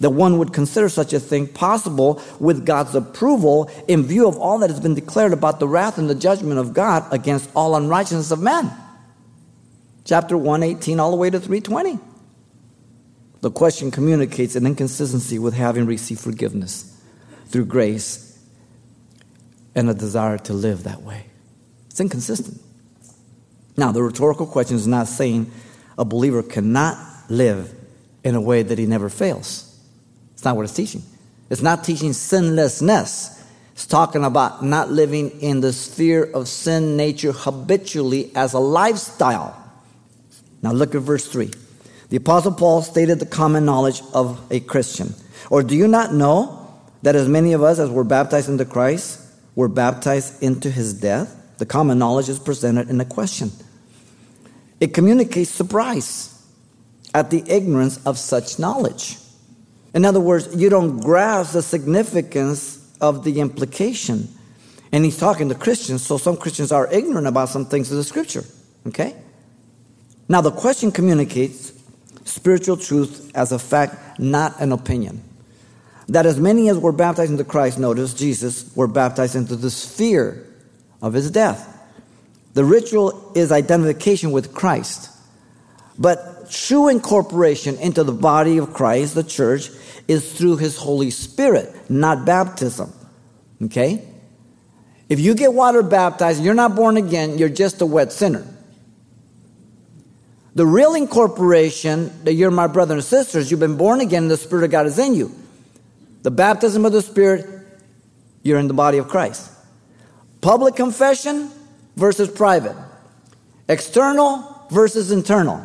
that 0.00 0.10
one 0.10 0.38
would 0.38 0.52
consider 0.52 0.88
such 0.88 1.12
a 1.12 1.20
thing 1.20 1.46
possible 1.46 2.22
with 2.38 2.66
God's 2.66 2.94
approval 2.94 3.70
in 3.88 4.02
view 4.02 4.28
of 4.28 4.36
all 4.36 4.58
that 4.58 4.70
has 4.70 4.80
been 4.80 4.94
declared 4.94 5.32
about 5.32 5.58
the 5.58 5.68
wrath 5.68 5.96
and 5.96 6.08
the 6.10 6.14
judgment 6.14 6.58
of 6.58 6.74
God 6.74 7.06
against 7.12 7.50
all 7.56 7.74
unrighteousness 7.76 8.30
of 8.30 8.40
men. 8.40 8.70
Chapter 10.04 10.36
118 10.36 11.00
all 11.00 11.10
the 11.10 11.16
way 11.16 11.30
to 11.30 11.40
320. 11.40 11.98
The 13.40 13.50
question 13.50 13.90
communicates 13.90 14.54
an 14.56 14.66
inconsistency 14.66 15.38
with 15.38 15.54
having 15.54 15.86
received 15.86 16.20
forgiveness 16.20 17.00
through 17.46 17.66
grace 17.66 18.38
and 19.74 19.88
a 19.88 19.94
desire 19.94 20.38
to 20.38 20.52
live 20.52 20.84
that 20.84 21.02
way. 21.02 21.26
It's 21.90 22.00
inconsistent. 22.00 22.60
Now, 23.76 23.92
the 23.92 24.02
rhetorical 24.02 24.46
question 24.46 24.76
is 24.76 24.86
not 24.86 25.06
saying 25.06 25.50
a 25.98 26.04
believer 26.04 26.42
cannot 26.42 26.98
live 27.28 27.74
in 28.24 28.34
a 28.34 28.40
way 28.40 28.62
that 28.62 28.78
he 28.78 28.86
never 28.86 29.08
fails. 29.08 29.75
Not 30.46 30.54
what 30.54 30.62
it's 30.62 30.74
teaching. 30.74 31.02
It's 31.50 31.60
not 31.60 31.82
teaching 31.82 32.12
sinlessness. 32.12 33.44
It's 33.72 33.84
talking 33.84 34.22
about 34.22 34.64
not 34.64 34.92
living 34.92 35.30
in 35.40 35.60
the 35.60 35.72
sphere 35.72 36.22
of 36.22 36.46
sin 36.46 36.96
nature 36.96 37.32
habitually 37.32 38.30
as 38.36 38.52
a 38.52 38.60
lifestyle. 38.60 39.60
Now 40.62 40.70
look 40.70 40.94
at 40.94 41.02
verse 41.02 41.26
3. 41.26 41.50
The 42.10 42.18
Apostle 42.18 42.52
Paul 42.52 42.82
stated 42.82 43.18
the 43.18 43.26
common 43.26 43.64
knowledge 43.64 44.02
of 44.14 44.40
a 44.52 44.60
Christian. 44.60 45.14
Or 45.50 45.64
do 45.64 45.74
you 45.74 45.88
not 45.88 46.14
know 46.14 46.72
that 47.02 47.16
as 47.16 47.28
many 47.28 47.52
of 47.52 47.64
us 47.64 47.80
as 47.80 47.90
were 47.90 48.04
baptized 48.04 48.48
into 48.48 48.64
Christ 48.64 49.20
were 49.56 49.66
baptized 49.66 50.40
into 50.44 50.70
his 50.70 50.94
death? 50.94 51.34
The 51.58 51.66
common 51.66 51.98
knowledge 51.98 52.28
is 52.28 52.38
presented 52.38 52.88
in 52.88 53.00
a 53.00 53.04
question. 53.04 53.50
It 54.78 54.94
communicates 54.94 55.50
surprise 55.50 56.40
at 57.12 57.30
the 57.30 57.42
ignorance 57.48 57.98
of 58.06 58.16
such 58.16 58.60
knowledge. 58.60 59.16
In 59.96 60.04
other 60.04 60.20
words, 60.20 60.54
you 60.54 60.68
don't 60.68 61.00
grasp 61.00 61.54
the 61.54 61.62
significance 61.62 62.86
of 63.00 63.24
the 63.24 63.40
implication. 63.40 64.28
And 64.92 65.06
he's 65.06 65.16
talking 65.16 65.48
to 65.48 65.54
Christians, 65.54 66.04
so 66.04 66.18
some 66.18 66.36
Christians 66.36 66.70
are 66.70 66.86
ignorant 66.92 67.26
about 67.26 67.48
some 67.48 67.64
things 67.64 67.90
of 67.90 67.96
the 67.96 68.04
scripture. 68.04 68.44
Okay? 68.86 69.16
Now, 70.28 70.42
the 70.42 70.50
question 70.50 70.92
communicates 70.92 71.72
spiritual 72.24 72.76
truth 72.76 73.30
as 73.34 73.52
a 73.52 73.58
fact, 73.58 74.20
not 74.20 74.60
an 74.60 74.70
opinion. 74.72 75.22
That 76.08 76.26
as 76.26 76.38
many 76.38 76.68
as 76.68 76.76
were 76.76 76.92
baptized 76.92 77.30
into 77.30 77.44
Christ, 77.44 77.78
notice 77.78 78.12
Jesus, 78.12 78.70
were 78.76 78.88
baptized 78.88 79.34
into 79.34 79.56
the 79.56 79.70
sphere 79.70 80.46
of 81.00 81.14
his 81.14 81.30
death. 81.30 81.72
The 82.52 82.66
ritual 82.66 83.32
is 83.34 83.50
identification 83.50 84.30
with 84.30 84.52
Christ. 84.52 85.08
But 85.98 86.50
true 86.50 86.88
incorporation 86.88 87.76
into 87.76 88.04
the 88.04 88.12
body 88.12 88.58
of 88.58 88.74
Christ, 88.74 89.14
the 89.14 89.24
church, 89.24 89.70
is 90.08 90.32
through 90.32 90.56
his 90.56 90.76
Holy 90.76 91.10
Spirit, 91.10 91.90
not 91.90 92.24
baptism. 92.24 92.92
Okay? 93.62 94.06
If 95.08 95.20
you 95.20 95.34
get 95.34 95.52
water 95.52 95.82
baptized, 95.82 96.42
you're 96.42 96.54
not 96.54 96.74
born 96.74 96.96
again, 96.96 97.38
you're 97.38 97.48
just 97.48 97.80
a 97.80 97.86
wet 97.86 98.12
sinner. 98.12 98.46
The 100.54 100.66
real 100.66 100.94
incorporation 100.94 102.24
that 102.24 102.32
you're 102.32 102.50
my 102.50 102.66
brother 102.66 102.94
and 102.94 103.04
sisters, 103.04 103.50
you've 103.50 103.60
been 103.60 103.76
born 103.76 104.00
again, 104.00 104.28
the 104.28 104.36
Spirit 104.36 104.64
of 104.64 104.70
God 104.70 104.86
is 104.86 104.98
in 104.98 105.14
you. 105.14 105.32
The 106.22 106.30
baptism 106.30 106.84
of 106.84 106.92
the 106.92 107.02
Spirit, 107.02 107.46
you're 108.42 108.58
in 108.58 108.66
the 108.66 108.74
body 108.74 108.98
of 108.98 109.06
Christ. 109.06 109.50
Public 110.40 110.74
confession 110.74 111.50
versus 111.96 112.28
private. 112.30 112.76
External 113.68 114.66
versus 114.70 115.10
internal. 115.10 115.62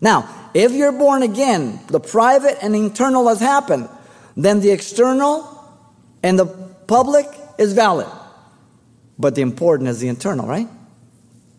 Now, 0.00 0.28
if 0.54 0.72
you're 0.72 0.92
born 0.92 1.22
again, 1.22 1.80
the 1.88 2.00
private 2.00 2.58
and 2.62 2.74
internal 2.74 3.28
has 3.28 3.40
happened, 3.40 3.88
then 4.36 4.60
the 4.60 4.70
external 4.70 5.46
and 6.22 6.38
the 6.38 6.46
public 6.46 7.26
is 7.58 7.72
valid. 7.72 8.08
But 9.18 9.34
the 9.34 9.42
important 9.42 9.88
is 9.88 10.00
the 10.00 10.08
internal, 10.08 10.46
right? 10.46 10.68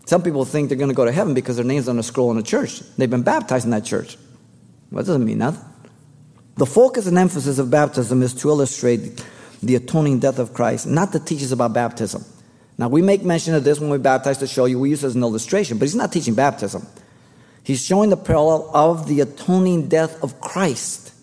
Some 0.06 0.24
people 0.24 0.46
think 0.46 0.70
they're 0.70 0.78
going 0.78 0.90
to 0.90 0.96
go 0.96 1.06
to 1.06 1.12
heaven 1.12 1.34
because 1.34 1.56
their 1.56 1.66
name's 1.66 1.88
on 1.88 2.00
a 2.00 2.04
scroll 2.04 2.32
in 2.32 2.38
a 2.38 2.44
church. 2.44 2.82
They've 2.98 3.10
been 3.10 3.22
baptized 3.22 3.66
in 3.66 3.72
that 3.72 3.86
church. 3.86 4.18
Well, 4.92 5.04
that 5.04 5.08
doesn't 5.08 5.24
mean 5.26 5.38
nothing. 5.38 5.64
The 6.56 6.66
focus 6.66 7.08
and 7.08 7.18
emphasis 7.18 7.60
of 7.60 7.72
baptism 7.72 8.22
is 8.22 8.34
to 8.36 8.50
illustrate 8.50 9.24
the 9.64 9.76
atoning 9.76 10.20
death 10.20 10.40
of 10.40 10.54
Christ, 10.54 10.88
not 10.88 11.12
to 11.14 11.20
teach 11.20 11.44
us 11.44 11.52
about 11.52 11.74
baptism. 11.74 12.26
Now, 12.78 12.90
we 12.90 13.02
make 13.02 13.24
mention 13.24 13.54
of 13.54 13.64
this 13.64 13.80
when 13.80 13.90
we 13.90 14.00
baptize 14.00 14.40
to 14.40 14.48
show 14.48 14.66
you, 14.66 14.80
we 14.80 14.90
use 14.90 15.04
it 15.04 15.08
as 15.08 15.16
an 15.16 15.22
illustration, 15.22 15.78
but 15.78 15.86
he's 15.86 15.96
not 15.96 16.12
teaching 16.12 16.34
baptism. 16.34 16.86
He's 17.64 17.84
showing 17.84 18.10
the 18.10 18.18
parallel 18.18 18.70
of 18.74 19.08
the 19.08 19.22
atoning 19.22 19.88
death 19.88 20.22
of 20.24 20.40
Christ. 20.42 21.14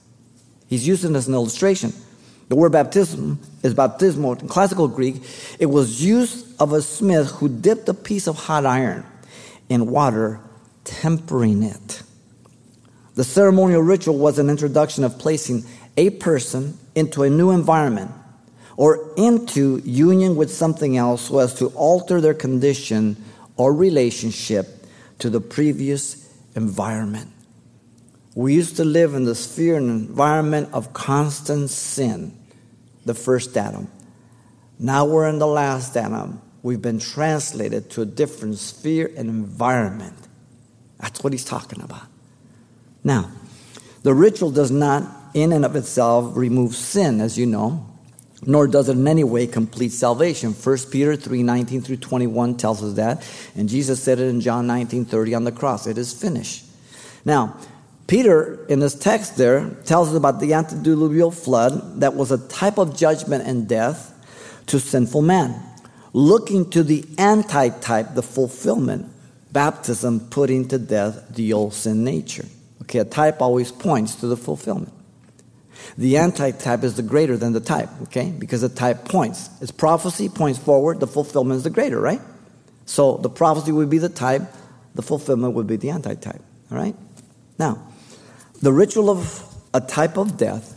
He's 0.67 0.87
using 0.87 1.15
it 1.15 1.19
as 1.19 1.29
an 1.29 1.35
illustration. 1.35 1.93
The 2.49 2.57
word 2.57 2.73
baptism 2.73 3.41
is 3.63 3.75
baptismo 3.75 4.41
in 4.41 4.49
classical 4.49 4.89
Greek. 4.89 5.23
It 5.59 5.67
was 5.67 6.03
used 6.03 6.61
of 6.61 6.73
a 6.73 6.81
smith 6.81 7.31
who 7.33 7.49
dipped 7.49 7.89
a 7.89 7.95
piece 7.95 8.27
of 8.27 8.37
hot 8.37 8.65
iron 8.65 9.05
in 9.69 9.91
water, 9.91 10.41
tempering 10.85 11.63
it. 11.63 12.03
The 13.17 13.25
ceremonial 13.25 13.83
ritual 13.83 14.17
was 14.17 14.39
an 14.39 14.49
introduction 14.49 15.05
of 15.05 15.19
placing 15.19 15.65
a 15.97 16.11
person 16.11 16.79
into 16.95 17.25
a 17.25 17.31
new 17.31 17.51
environment 17.51 18.13
or 18.77 19.13
into 19.17 19.83
union 19.85 20.37
with 20.37 20.55
something 20.55 20.97
else 20.97 21.23
so 21.23 21.41
as 21.41 21.53
to 21.55 21.67
alter 21.71 22.21
their 22.21 22.33
condition 22.33 23.17
or 23.57 23.75
relationship 23.75 24.87
to 25.19 25.29
the 25.29 25.41
previous 25.41 26.18
environment. 26.59 27.33
We 28.35 28.55
used 28.55 28.77
to 28.77 28.85
live 28.85 29.15
in 29.15 29.25
the 29.25 29.35
sphere 29.35 29.77
and 29.77 29.89
environment 29.89 30.69
of 30.73 30.93
constant 30.93 31.71
sin, 31.71 32.37
the 33.07 33.15
first 33.15 33.57
Adam. 33.57 33.89
Now 34.79 35.07
we're 35.07 35.29
in 35.29 35.39
the 35.39 35.47
last 35.47 35.97
Adam. 35.97 36.43
We've 36.63 36.83
been 36.83 36.99
translated 36.99 37.91
to 37.91 38.03
a 38.03 38.05
different 38.05 38.59
sphere 38.59 39.11
and 39.17 39.31
environment. 39.31 40.19
That's 41.01 41.25
what 41.25 41.33
he's 41.33 41.45
talking 41.45 41.81
about. 41.81 42.07
Now, 43.03 43.31
the 44.03 44.13
ritual 44.13 44.51
does 44.51 44.71
not, 44.71 45.03
in 45.35 45.53
and 45.53 45.65
of 45.65 45.75
itself, 45.77 46.37
remove 46.37 46.75
sin, 46.75 47.21
as 47.21 47.39
you 47.39 47.47
know. 47.47 47.88
Nor 48.47 48.67
does 48.67 48.89
it 48.89 48.97
in 48.97 49.09
any 49.09 49.25
way 49.25 49.47
complete 49.47 49.93
salvation. 49.93 50.53
1 50.53 50.79
Peter 50.91 51.17
3 51.17 51.43
19 51.43 51.83
through 51.83 51.97
21 51.97 52.57
tells 52.57 52.83
us 52.83 52.95
that. 52.95 53.29
And 53.57 53.69
Jesus 53.69 54.03
said 54.03 54.21
it 54.21 54.29
in 54.29 54.41
John 54.41 54.67
19 54.67 55.05
30 55.05 55.35
on 55.35 55.45
the 55.45 55.53
cross. 55.53 55.87
It 55.87 55.99
is 55.99 56.13
finished. 56.13 56.65
Now, 57.25 57.57
Peter, 58.07 58.65
in 58.69 58.81
this 58.81 58.95
text 58.95 59.37
there, 59.37 59.69
tells 59.85 60.11
us 60.11 60.15
about 60.15 60.41
the 60.41 60.55
antediluvial 60.55 61.31
flood 61.31 62.01
that 62.01 62.15
was 62.15 62.31
a 62.33 62.39
type 62.49 62.79
of 62.79 62.97
judgment 62.97 63.47
and 63.47 63.69
death 63.69 64.15
to 64.67 64.81
sinful 64.81 65.23
man, 65.23 65.63
looking 66.13 66.71
to 66.71 66.83
the 66.83 67.05
antitype, 67.19 68.15
the 68.15 68.23
fulfillment, 68.23 69.11
baptism 69.53 70.21
putting 70.31 70.69
to 70.69 70.79
death 70.79 71.29
the 71.35 71.53
old 71.53 71.75
sin 71.75 72.05
nature. 72.05 72.47
Okay, 72.83 73.01
a 73.01 73.05
type 73.05 73.43
always 73.43 73.71
points 73.71 74.15
to 74.17 74.27
the 74.27 74.37
fulfillment. 74.37 74.93
The 75.97 76.19
antitype 76.19 76.85
is 76.85 76.95
the 76.95 77.03
greater 77.03 77.37
than 77.37 77.53
the 77.53 77.61
type, 77.61 77.89
okay? 78.05 78.31
Because 78.31 78.61
the 78.61 78.69
type 78.69 79.05
points. 79.05 79.51
Its 79.61 79.71
prophecy 79.71 80.29
points 80.29 80.59
forward, 80.59 81.01
the 81.01 81.07
fulfillment 81.07 81.59
is 81.59 81.65
the 81.65 81.71
greater, 81.71 82.01
right? 82.01 82.21
So 82.87 83.17
the 83.19 83.31
prophecy 83.31 83.73
would 83.73 83.91
be 83.91 83.99
the 83.99 84.09
type, 84.09 84.43
the 84.95 85.03
fulfillment 85.03 85.55
would 85.55 85.67
be 85.67 85.77
the 85.77 85.91
antitype, 85.91 86.43
all 86.71 86.79
right? 86.79 86.97
Now, 87.59 87.83
the 88.63 88.73
ritual 88.73 89.11
of 89.11 89.45
a 89.75 89.81
type 89.81 90.17
of 90.17 90.37
death 90.37 90.75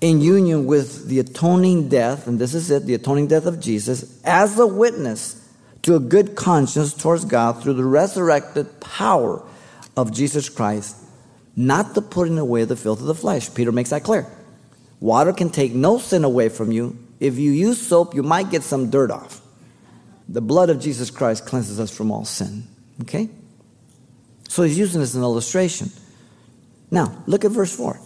in 0.00 0.20
union 0.20 0.66
with 0.66 1.08
the 1.08 1.18
atoning 1.20 1.88
death, 1.88 2.26
and 2.26 2.38
this 2.38 2.54
is 2.54 2.70
it, 2.70 2.86
the 2.86 2.94
atoning 2.94 3.26
death 3.26 3.46
of 3.46 3.60
Jesus, 3.60 4.20
as 4.24 4.58
a 4.58 4.66
witness 4.66 5.36
to 5.82 5.96
a 5.96 6.00
good 6.00 6.36
conscience 6.36 6.94
towards 6.94 7.24
God 7.24 7.62
through 7.62 7.74
the 7.74 7.84
resurrected 7.84 8.80
power 8.80 9.42
of 9.96 10.12
Jesus 10.12 10.48
Christ, 10.48 10.96
not 11.56 11.94
the 11.94 12.02
putting 12.02 12.38
away 12.38 12.62
of 12.62 12.68
the 12.68 12.76
filth 12.76 13.00
of 13.00 13.06
the 13.06 13.14
flesh. 13.14 13.52
Peter 13.52 13.72
makes 13.72 13.90
that 13.90 14.02
clear. 14.02 14.26
Water 15.00 15.32
can 15.32 15.50
take 15.50 15.74
no 15.74 15.98
sin 15.98 16.24
away 16.24 16.50
from 16.50 16.70
you. 16.70 16.98
If 17.18 17.38
you 17.38 17.50
use 17.50 17.80
soap, 17.80 18.14
you 18.14 18.22
might 18.22 18.50
get 18.50 18.62
some 18.62 18.90
dirt 18.90 19.10
off. 19.10 19.40
The 20.28 20.40
blood 20.40 20.70
of 20.70 20.78
Jesus 20.78 21.10
Christ 21.10 21.46
cleanses 21.46 21.80
us 21.80 21.94
from 21.94 22.12
all 22.12 22.24
sin. 22.24 22.68
Okay? 23.02 23.28
So 24.48 24.62
he's 24.62 24.78
using 24.78 25.00
this 25.00 25.10
as 25.10 25.16
an 25.16 25.22
illustration. 25.22 25.90
Now, 26.90 27.22
look 27.26 27.44
at 27.44 27.50
verse 27.50 27.74
4. 27.74 27.98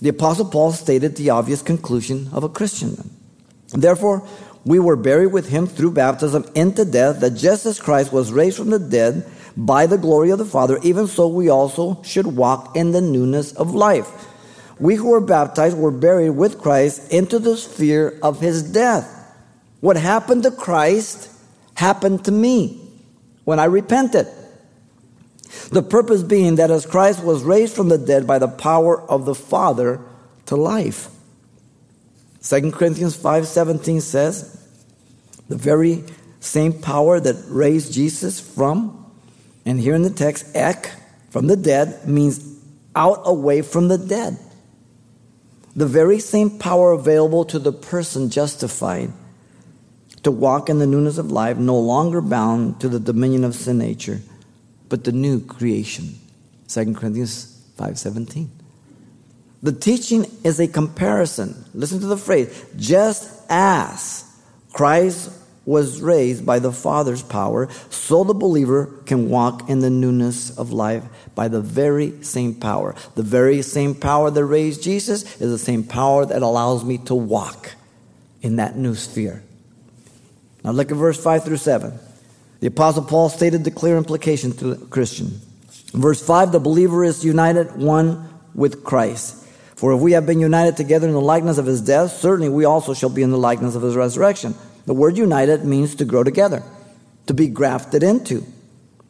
The 0.00 0.10
Apostle 0.10 0.46
Paul 0.46 0.72
stated 0.72 1.16
the 1.16 1.30
obvious 1.30 1.60
conclusion 1.60 2.28
of 2.32 2.44
a 2.44 2.48
Christian. 2.48 3.10
Therefore, 3.72 4.26
we 4.64 4.78
were 4.78 4.96
buried 4.96 5.32
with 5.32 5.48
him 5.48 5.66
through 5.66 5.92
baptism 5.92 6.44
into 6.54 6.84
death, 6.84 7.20
that 7.20 7.32
just 7.32 7.66
as 7.66 7.80
Christ 7.80 8.12
was 8.12 8.32
raised 8.32 8.58
from 8.58 8.70
the 8.70 8.78
dead 8.78 9.26
by 9.56 9.86
the 9.86 9.98
glory 9.98 10.30
of 10.30 10.38
the 10.38 10.44
Father, 10.44 10.78
even 10.82 11.06
so 11.06 11.26
we 11.26 11.48
also 11.48 12.02
should 12.02 12.26
walk 12.26 12.76
in 12.76 12.92
the 12.92 13.00
newness 13.00 13.52
of 13.52 13.74
life. 13.74 14.27
We 14.80 14.94
who 14.94 15.10
were 15.10 15.20
baptized 15.20 15.76
were 15.76 15.90
buried 15.90 16.30
with 16.30 16.60
Christ 16.60 17.12
into 17.12 17.38
the 17.38 17.56
sphere 17.56 18.18
of 18.22 18.40
his 18.40 18.62
death. 18.62 19.14
What 19.80 19.96
happened 19.96 20.44
to 20.44 20.50
Christ 20.50 21.30
happened 21.74 22.24
to 22.24 22.32
me 22.32 22.80
when 23.44 23.58
I 23.58 23.64
repented. 23.64 24.26
The 25.70 25.82
purpose 25.82 26.22
being 26.22 26.56
that 26.56 26.70
as 26.70 26.86
Christ 26.86 27.22
was 27.22 27.42
raised 27.42 27.74
from 27.74 27.88
the 27.88 27.98
dead 27.98 28.26
by 28.26 28.38
the 28.38 28.48
power 28.48 29.00
of 29.02 29.24
the 29.24 29.34
Father 29.34 30.00
to 30.46 30.56
life. 30.56 31.08
2 32.42 32.72
Corinthians 32.72 33.16
5:17 33.16 34.00
says, 34.00 34.58
the 35.48 35.56
very 35.56 36.04
same 36.40 36.72
power 36.72 37.18
that 37.18 37.36
raised 37.48 37.92
Jesus 37.92 38.38
from, 38.38 39.06
and 39.64 39.80
here 39.80 39.94
in 39.94 40.02
the 40.02 40.10
text, 40.10 40.54
ek, 40.54 40.90
from 41.30 41.46
the 41.46 41.56
dead, 41.56 42.06
means 42.06 42.40
out 42.94 43.22
away 43.24 43.62
from 43.62 43.88
the 43.88 43.98
dead. 43.98 44.38
The 45.78 45.86
very 45.86 46.18
same 46.18 46.58
power 46.58 46.90
available 46.90 47.44
to 47.44 47.58
the 47.60 47.72
person 47.72 48.30
justified 48.30 49.12
to 50.24 50.32
walk 50.32 50.68
in 50.68 50.80
the 50.80 50.88
newness 50.88 51.18
of 51.18 51.30
life, 51.30 51.56
no 51.56 51.78
longer 51.78 52.20
bound 52.20 52.80
to 52.80 52.88
the 52.88 52.98
dominion 52.98 53.44
of 53.44 53.54
sin 53.54 53.78
nature 53.78 54.20
but 54.88 55.04
the 55.04 55.12
new 55.12 55.38
creation. 55.38 56.18
2 56.66 56.94
Corinthians 56.94 57.62
5:17. 57.78 58.48
The 59.62 59.70
teaching 59.70 60.26
is 60.42 60.58
a 60.58 60.66
comparison. 60.66 61.64
Listen 61.74 62.00
to 62.00 62.06
the 62.06 62.16
phrase, 62.16 62.48
just 62.76 63.28
as 63.48 64.24
Christ 64.72 65.30
was 65.68 66.00
raised 66.00 66.46
by 66.46 66.58
the 66.58 66.72
Father's 66.72 67.22
power, 67.22 67.68
so 67.90 68.24
the 68.24 68.32
believer 68.32 68.86
can 69.04 69.28
walk 69.28 69.68
in 69.68 69.80
the 69.80 69.90
newness 69.90 70.56
of 70.56 70.72
life 70.72 71.04
by 71.34 71.46
the 71.46 71.60
very 71.60 72.24
same 72.24 72.54
power. 72.54 72.94
The 73.16 73.22
very 73.22 73.60
same 73.60 73.94
power 73.94 74.30
that 74.30 74.44
raised 74.46 74.82
Jesus 74.82 75.38
is 75.38 75.50
the 75.50 75.58
same 75.58 75.84
power 75.84 76.24
that 76.24 76.40
allows 76.40 76.86
me 76.86 76.96
to 77.04 77.14
walk 77.14 77.72
in 78.40 78.56
that 78.56 78.78
new 78.78 78.94
sphere. 78.94 79.42
Now 80.64 80.70
look 80.70 80.90
at 80.90 80.96
verse 80.96 81.22
5 81.22 81.44
through 81.44 81.58
7. 81.58 81.92
The 82.60 82.68
Apostle 82.68 83.04
Paul 83.04 83.28
stated 83.28 83.64
the 83.64 83.70
clear 83.70 83.98
implication 83.98 84.52
to 84.52 84.74
the 84.74 84.86
Christian. 84.86 85.38
verse 85.92 86.24
5 86.24 86.50
the 86.50 86.60
believer 86.60 87.04
is 87.04 87.26
united 87.26 87.76
one 87.76 88.26
with 88.54 88.84
Christ. 88.84 89.44
For 89.76 89.92
if 89.92 90.00
we 90.00 90.12
have 90.12 90.24
been 90.24 90.40
united 90.40 90.78
together 90.78 91.06
in 91.06 91.12
the 91.12 91.20
likeness 91.20 91.58
of 91.58 91.66
his 91.66 91.82
death, 91.82 92.12
certainly 92.12 92.48
we 92.48 92.64
also 92.64 92.94
shall 92.94 93.10
be 93.10 93.22
in 93.22 93.30
the 93.30 93.38
likeness 93.38 93.74
of 93.74 93.82
his 93.82 93.94
resurrection. 93.94 94.54
The 94.88 94.94
word 94.94 95.18
united 95.18 95.66
means 95.66 95.96
to 95.96 96.06
grow 96.06 96.24
together, 96.24 96.62
to 97.26 97.34
be 97.34 97.48
grafted 97.48 98.02
into. 98.02 98.42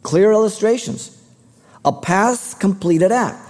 Clear 0.03 0.33
illustrations. 0.33 1.17
A 1.85 1.93
past 1.93 2.59
completed 2.59 3.13
act. 3.13 3.49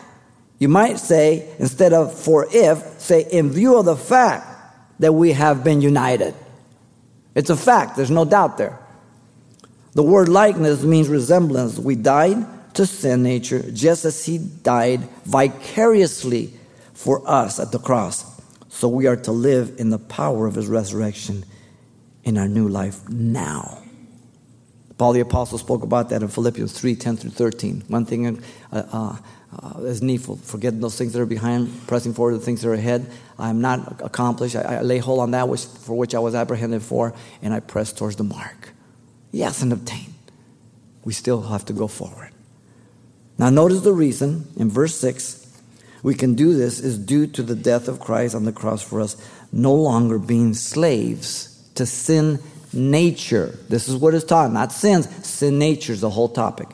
You 0.59 0.69
might 0.69 0.99
say, 0.99 1.49
instead 1.59 1.95
of 1.95 2.13
for 2.13 2.47
if, 2.53 3.01
say 3.01 3.23
in 3.23 3.49
view 3.49 3.79
of 3.79 3.87
the 3.87 3.97
fact 3.97 4.47
that 4.99 5.15
we 5.15 5.33
have 5.33 5.65
been 5.65 5.81
united. 5.81 6.35
It's 7.35 7.49
a 7.49 7.57
fact, 7.57 7.97
there's 7.97 8.11
no 8.11 8.27
doubt 8.27 8.59
there. 8.59 8.79
The 9.95 10.03
word 10.03 10.29
likeness 10.29 10.83
means 10.83 11.09
resemblance. 11.09 11.79
We 11.79 11.95
died 11.95 12.75
to 12.75 12.85
sin 12.85 13.23
nature 13.23 13.71
just 13.71 14.05
as 14.05 14.27
he 14.27 14.37
died 14.37 15.01
vicariously 15.25 16.53
for 16.93 17.27
us 17.27 17.59
at 17.59 17.73
the 17.73 17.79
cross. 17.79 18.27
So 18.69 18.87
we 18.87 19.07
are 19.07 19.17
to 19.17 19.33
live 19.33 19.77
in 19.79 19.89
the 19.89 19.99
power 19.99 20.47
of 20.47 20.57
his 20.57 20.67
resurrection 20.67 21.47
in 22.25 22.39
our 22.39 22.49
new 22.49 22.69
life 22.69 23.09
now. 23.09 23.83
Paul 24.99 25.13
the 25.13 25.21
Apostle 25.21 25.59
spoke 25.59 25.85
about 25.85 26.09
that 26.09 26.23
in 26.23 26.29
Philippians 26.29 26.73
3 26.73 26.97
10 26.97 27.17
through 27.17 27.31
13. 27.31 27.85
One 27.87 28.05
thing 28.05 28.43
uh, 28.73 28.83
uh, 28.93 29.17
uh, 29.57 29.81
is 29.83 30.03
needful, 30.03 30.37
forgetting 30.37 30.81
those 30.81 30.99
things 30.99 31.13
that 31.13 31.23
are 31.23 31.27
behind, 31.27 31.87
pressing 31.87 32.13
forward 32.13 32.35
the 32.35 32.41
things 32.41 32.63
that 32.63 32.69
are 32.69 32.75
ahead. 32.75 33.09
I 33.39 33.49
am 33.49 33.61
not 33.61 34.01
accomplished. 34.03 34.57
I, 34.57 34.79
I 34.79 34.81
lay 34.83 34.99
hold 34.99 35.21
on 35.21 35.31
that 35.31 35.49
which, 35.49 35.65
for 35.65 35.97
which 35.97 36.15
I 36.15 36.19
was 36.19 36.35
apprehended 36.35 36.83
for, 36.83 37.15
and 37.43 37.55
I 37.55 37.61
press 37.61 37.93
towards 37.93 38.17
the 38.17 38.25
mark. 38.25 38.71
Yes, 39.31 39.63
and 39.63 39.73
obtain. 39.73 40.15
We 41.05 41.13
still 41.13 41.43
have 41.43 41.65
to 41.67 41.73
go 41.73 41.87
forward. 41.87 42.33
Now, 43.39 43.51
notice 43.51 43.83
the 43.83 43.93
reason 43.93 44.49
in 44.57 44.69
verse 44.69 44.97
6 44.97 45.47
we 46.03 46.15
can 46.15 46.35
do 46.35 46.55
this 46.55 46.81
is 46.81 46.99
due 46.99 47.27
to 47.29 47.43
the 47.43 47.57
death 47.57 47.89
of 47.89 48.01
Christ 48.01 48.35
on 48.35 48.45
the 48.45 48.53
cross 48.53 48.83
for 48.83 49.01
us, 49.01 49.17
no 49.53 49.75
longer 49.75 50.19
being 50.19 50.55
slaves 50.55 51.58
to 51.79 51.87
sin 51.87 52.39
nature. 52.73 53.59
This 53.69 53.89
is 53.89 53.97
what 53.97 54.15
is 54.15 54.25
taught, 54.25 54.53
not 54.53 54.73
sins. 54.73 55.09
Sin 55.27 55.59
nature 55.59 55.93
is 55.93 56.01
the 56.01 56.11
whole 56.11 56.29
topic. 56.29 56.69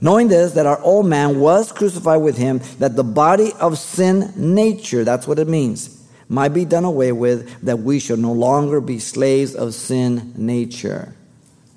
Knowing 0.00 0.28
this, 0.28 0.52
that 0.52 0.66
our 0.66 0.80
old 0.82 1.06
man 1.06 1.40
was 1.40 1.72
crucified 1.72 2.22
with 2.22 2.36
him, 2.36 2.60
that 2.78 2.94
the 2.94 3.04
body 3.04 3.52
of 3.60 3.78
sin 3.78 4.32
nature, 4.36 5.04
that's 5.04 5.26
what 5.26 5.38
it 5.38 5.48
means, 5.48 5.94
might 6.28 6.50
be 6.50 6.64
done 6.64 6.84
away 6.84 7.10
with, 7.10 7.60
that 7.62 7.80
we 7.80 7.98
should 7.98 8.18
no 8.18 8.32
longer 8.32 8.80
be 8.80 8.98
slaves 8.98 9.54
of 9.54 9.74
sin 9.74 10.32
nature. 10.36 11.14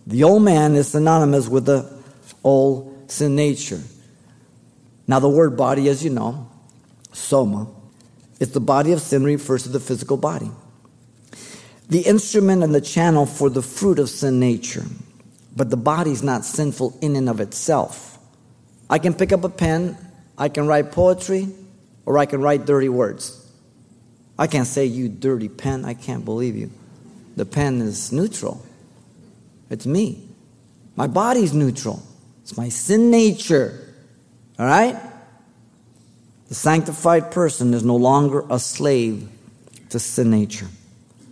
The 0.05 0.23
old 0.23 0.43
man 0.43 0.75
is 0.75 0.89
synonymous 0.89 1.47
with 1.47 1.65
the 1.65 1.91
old 2.43 3.11
sin 3.11 3.35
nature. 3.35 3.81
Now, 5.07 5.19
the 5.19 5.29
word 5.29 5.57
body, 5.57 5.89
as 5.89 6.03
you 6.03 6.09
know, 6.11 6.49
soma, 7.11 7.67
it's 8.39 8.51
the 8.51 8.59
body 8.59 8.91
of 8.91 9.01
sin 9.01 9.23
refers 9.23 9.63
to 9.63 9.69
the 9.69 9.79
physical 9.79 10.17
body. 10.17 10.51
The 11.91 11.99
instrument 11.99 12.63
and 12.63 12.73
the 12.73 12.79
channel 12.79 13.25
for 13.25 13.49
the 13.49 13.61
fruit 13.61 13.99
of 13.99 14.09
sin 14.09 14.39
nature. 14.39 14.85
But 15.57 15.69
the 15.69 15.75
body 15.75 16.11
is 16.11 16.23
not 16.23 16.45
sinful 16.45 16.97
in 17.01 17.17
and 17.17 17.27
of 17.27 17.41
itself. 17.41 18.17
I 18.89 18.97
can 18.97 19.13
pick 19.13 19.33
up 19.33 19.43
a 19.43 19.49
pen, 19.49 19.97
I 20.37 20.47
can 20.47 20.67
write 20.67 20.93
poetry, 20.93 21.49
or 22.05 22.17
I 22.17 22.25
can 22.25 22.41
write 22.41 22.65
dirty 22.65 22.87
words. 22.87 23.45
I 24.39 24.47
can't 24.47 24.67
say, 24.67 24.85
You 24.85 25.09
dirty 25.09 25.49
pen, 25.49 25.83
I 25.83 25.93
can't 25.93 26.23
believe 26.23 26.55
you. 26.55 26.71
The 27.35 27.45
pen 27.45 27.81
is 27.81 28.13
neutral. 28.13 28.65
It's 29.69 29.85
me. 29.85 30.25
My 30.95 31.07
body's 31.07 31.53
neutral. 31.53 32.01
It's 32.41 32.55
my 32.55 32.69
sin 32.69 33.11
nature. 33.11 33.93
All 34.57 34.65
right? 34.65 34.97
The 36.47 36.55
sanctified 36.55 37.31
person 37.31 37.73
is 37.73 37.83
no 37.83 37.97
longer 37.97 38.45
a 38.49 38.59
slave 38.59 39.27
to 39.89 39.99
sin 39.99 40.31
nature. 40.31 40.67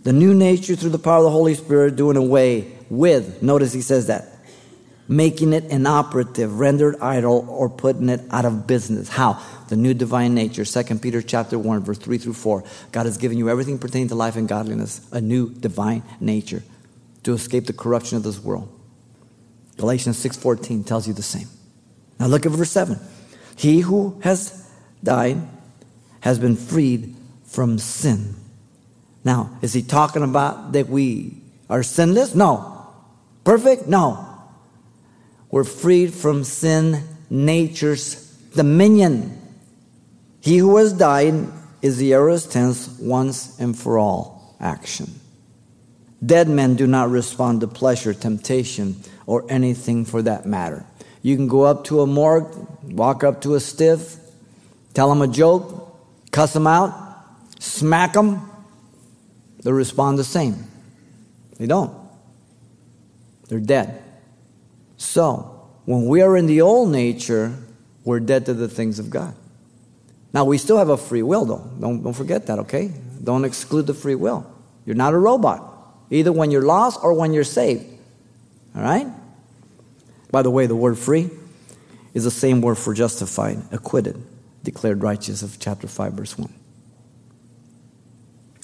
The 0.02 0.12
new 0.12 0.34
nature 0.34 0.76
through 0.76 0.90
the 0.90 0.98
power 0.98 1.18
of 1.18 1.24
the 1.24 1.30
Holy 1.30 1.54
Spirit 1.54 1.96
doing 1.96 2.16
away 2.16 2.72
with, 2.88 3.42
notice 3.42 3.72
he 3.72 3.82
says 3.82 4.06
that, 4.06 4.26
making 5.08 5.52
it 5.52 5.64
inoperative, 5.64 6.58
rendered 6.58 6.96
idle, 7.00 7.46
or 7.48 7.68
putting 7.68 8.08
it 8.08 8.20
out 8.30 8.44
of 8.44 8.66
business. 8.66 9.08
How? 9.08 9.42
the 9.70 9.76
new 9.76 9.94
divine 9.94 10.34
nature. 10.34 10.64
2 10.64 10.98
Peter 10.98 11.22
chapter 11.22 11.58
1, 11.58 11.82
verse 11.82 11.98
3 11.98 12.18
through 12.18 12.34
4. 12.34 12.64
God 12.92 13.06
has 13.06 13.16
given 13.16 13.38
you 13.38 13.48
everything 13.48 13.78
pertaining 13.78 14.08
to 14.08 14.16
life 14.16 14.36
and 14.36 14.46
godliness, 14.48 15.00
a 15.12 15.20
new 15.20 15.48
divine 15.48 16.02
nature 16.20 16.62
to 17.22 17.32
escape 17.32 17.66
the 17.66 17.72
corruption 17.72 18.16
of 18.16 18.24
this 18.24 18.40
world. 18.40 18.68
Galatians 19.76 20.18
6:14 20.18 20.84
tells 20.84 21.06
you 21.06 21.14
the 21.14 21.22
same. 21.22 21.48
Now 22.18 22.26
look 22.26 22.44
at 22.44 22.52
verse 22.52 22.70
7. 22.70 22.98
He 23.56 23.80
who 23.80 24.18
has 24.22 24.66
died 25.02 25.40
has 26.20 26.38
been 26.38 26.56
freed 26.56 27.14
from 27.44 27.78
sin. 27.78 28.34
Now, 29.24 29.58
is 29.62 29.72
he 29.72 29.82
talking 29.82 30.22
about 30.22 30.72
that 30.72 30.88
we 30.88 31.36
are 31.68 31.82
sinless? 31.82 32.34
No. 32.34 32.86
Perfect? 33.44 33.86
No. 33.86 34.26
We're 35.50 35.64
freed 35.64 36.14
from 36.14 36.44
sin 36.44 37.04
nature's 37.28 38.14
dominion. 38.54 39.36
He 40.40 40.58
who 40.58 40.76
has 40.76 40.92
died 40.92 41.34
is 41.82 41.98
the 41.98 42.12
aorist 42.14 42.52
tense 42.52 42.88
once 42.98 43.58
and 43.58 43.76
for 43.76 43.98
all 43.98 44.56
action. 44.60 45.20
Dead 46.24 46.48
men 46.48 46.76
do 46.76 46.86
not 46.86 47.10
respond 47.10 47.62
to 47.62 47.66
pleasure, 47.66 48.12
temptation, 48.12 48.96
or 49.26 49.44
anything 49.48 50.04
for 50.04 50.20
that 50.22 50.44
matter. 50.44 50.84
You 51.22 51.36
can 51.36 51.48
go 51.48 51.62
up 51.62 51.84
to 51.84 52.00
a 52.00 52.06
morgue, 52.06 52.52
walk 52.82 53.24
up 53.24 53.42
to 53.42 53.54
a 53.54 53.60
stiff, 53.60 54.16
tell 54.92 55.08
them 55.08 55.22
a 55.22 55.28
joke, 55.28 55.96
cuss 56.30 56.52
them 56.52 56.66
out, 56.66 56.92
smack 57.58 58.12
them, 58.12 58.49
they 59.62 59.72
respond 59.72 60.18
the 60.18 60.24
same. 60.24 60.64
They 61.58 61.66
don't. 61.66 61.94
They're 63.48 63.60
dead. 63.60 64.02
So, 64.96 65.68
when 65.84 66.06
we 66.06 66.22
are 66.22 66.36
in 66.36 66.46
the 66.46 66.60
old 66.60 66.90
nature, 66.90 67.54
we're 68.04 68.20
dead 68.20 68.46
to 68.46 68.54
the 68.54 68.68
things 68.68 68.98
of 68.98 69.10
God. 69.10 69.34
Now, 70.32 70.44
we 70.44 70.58
still 70.58 70.78
have 70.78 70.88
a 70.88 70.96
free 70.96 71.22
will, 71.22 71.44
though. 71.44 71.70
Don't, 71.80 72.02
don't 72.02 72.12
forget 72.12 72.46
that, 72.46 72.60
okay? 72.60 72.92
Don't 73.22 73.44
exclude 73.44 73.86
the 73.86 73.94
free 73.94 74.14
will. 74.14 74.50
You're 74.86 74.96
not 74.96 75.12
a 75.12 75.18
robot, 75.18 75.62
either 76.10 76.32
when 76.32 76.50
you're 76.50 76.62
lost 76.62 77.00
or 77.02 77.14
when 77.14 77.32
you're 77.32 77.44
saved. 77.44 77.84
All 78.74 78.82
right? 78.82 79.08
By 80.30 80.42
the 80.42 80.50
way, 80.50 80.66
the 80.66 80.76
word 80.76 80.98
free 80.98 81.30
is 82.14 82.24
the 82.24 82.30
same 82.30 82.60
word 82.60 82.76
for 82.76 82.94
justified, 82.94 83.58
acquitted, 83.72 84.22
declared 84.62 85.02
righteous 85.02 85.42
of 85.42 85.58
chapter 85.58 85.88
5, 85.88 86.12
verse 86.12 86.38
1. 86.38 86.52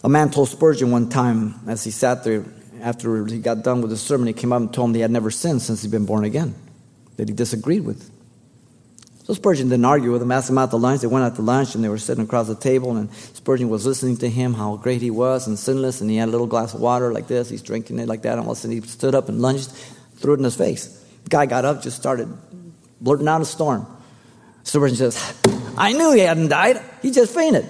A 0.07 0.09
man 0.09 0.31
told 0.31 0.49
Spurgeon 0.49 0.92
one 0.92 1.09
time 1.09 1.57
as 1.66 1.83
he 1.83 1.90
sat 1.90 2.23
there 2.23 2.45
after 2.81 3.27
he 3.27 3.40
got 3.40 3.64
done 3.64 3.81
with 3.81 3.90
the 3.90 3.97
sermon, 3.97 4.29
he 4.29 4.33
came 4.33 4.53
up 4.53 4.61
and 4.61 4.73
told 4.73 4.90
him 4.90 4.95
he 4.95 5.01
had 5.01 5.11
never 5.11 5.33
sinned 5.33 5.61
since 5.62 5.83
he'd 5.83 5.90
been 5.90 6.07
born 6.07 6.23
again, 6.23 6.55
that 7.16 7.29
he 7.29 7.35
disagreed 7.35 7.85
with. 7.85 8.09
So 9.25 9.35
Spurgeon 9.35 9.69
didn't 9.69 9.85
argue 9.85 10.12
with 10.12 10.23
him, 10.23 10.31
asked 10.31 10.49
him 10.49 10.59
out 10.59 10.71
to 10.71 10.77
lunch. 10.77 11.01
They 11.01 11.09
went 11.09 11.25
out 11.25 11.35
to 11.35 11.42
lunch 11.42 11.75
and 11.75 11.83
they 11.83 11.88
were 11.88 11.99
sitting 11.99 12.23
across 12.23 12.47
the 12.47 12.55
table, 12.55 12.97
and 12.97 13.12
Spurgeon 13.12 13.69
was 13.69 13.85
listening 13.85 14.16
to 14.19 14.31
him, 14.31 14.55
how 14.55 14.77
great 14.77 15.03
he 15.03 15.11
was 15.11 15.49
and 15.49 15.59
sinless, 15.59 16.01
and 16.01 16.09
he 16.09 16.19
had 16.19 16.29
a 16.29 16.31
little 16.31 16.47
glass 16.47 16.73
of 16.73 16.81
water 16.81 17.12
like 17.12 17.27
this. 17.27 17.51
He's 17.51 17.61
drinking 17.61 17.99
it 17.99 18.07
like 18.07 18.23
that, 18.23 18.38
and 18.38 18.42
all 18.42 18.53
of 18.53 18.59
a 18.59 18.61
sudden 18.61 18.81
he 18.81 18.87
stood 18.87 19.16
up 19.16 19.29
and 19.29 19.42
lunged, 19.42 19.73
threw 20.19 20.35
it 20.35 20.38
in 20.38 20.45
his 20.45 20.55
face. 20.55 20.87
The 21.25 21.31
guy 21.31 21.47
got 21.47 21.64
up, 21.64 21.83
just 21.83 21.97
started 21.97 22.29
blurting 23.01 23.27
out 23.27 23.40
a 23.40 23.45
storm. 23.45 23.85
Spurgeon 24.62 24.97
says, 24.97 25.35
I 25.77 25.95
knew 25.95 26.12
he 26.12 26.21
hadn't 26.21 26.47
died. 26.47 26.81
He 27.03 27.11
just 27.11 27.35
fainted. 27.35 27.66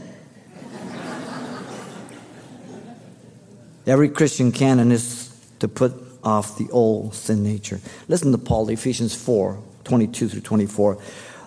Every 3.87 4.09
Christian 4.09 4.51
canon 4.51 4.91
is 4.91 5.33
to 5.61 5.69
put 5.69 5.93
off 6.25 6.59
the 6.59 6.69
old 6.71 7.15
sin 7.15 7.45
nature. 7.45 7.81
Listen 8.09 8.33
to 8.33 8.39
Paul, 8.39 8.69
Ephesians 8.69 9.15
4 9.15 9.63
22 9.85 10.29
through 10.29 10.41
24. 10.41 10.99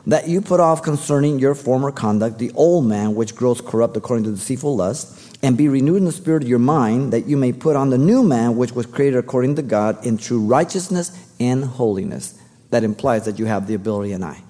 That 0.07 0.29
you 0.29 0.39
put 0.39 0.61
off 0.61 0.81
concerning 0.81 1.39
your 1.39 1.53
former 1.53 1.91
conduct 1.91 2.39
the 2.39 2.51
old 2.55 2.85
man 2.85 3.15
which 3.15 3.35
grows 3.35 3.59
corrupt 3.59 3.97
according 3.97 4.23
to 4.23 4.31
deceitful 4.31 4.77
lust, 4.77 5.37
and 5.43 5.57
be 5.57 5.67
renewed 5.67 5.97
in 5.97 6.05
the 6.05 6.11
spirit 6.13 6.43
of 6.43 6.49
your 6.49 6.59
mind, 6.59 7.11
that 7.11 7.25
you 7.25 7.35
may 7.35 7.51
put 7.51 7.75
on 7.75 7.89
the 7.89 7.97
new 7.97 8.23
man 8.23 8.55
which 8.55 8.71
was 8.71 8.85
created 8.85 9.17
according 9.17 9.57
to 9.57 9.61
God 9.61 10.05
in 10.05 10.17
true 10.17 10.39
righteousness 10.39 11.11
and 11.39 11.65
holiness. 11.65 12.41
That 12.69 12.85
implies 12.85 13.25
that 13.25 13.39
you 13.39 13.45
have 13.45 13.67
the 13.67 13.73
ability 13.73 14.13
and 14.13 14.23
I. 14.23 14.41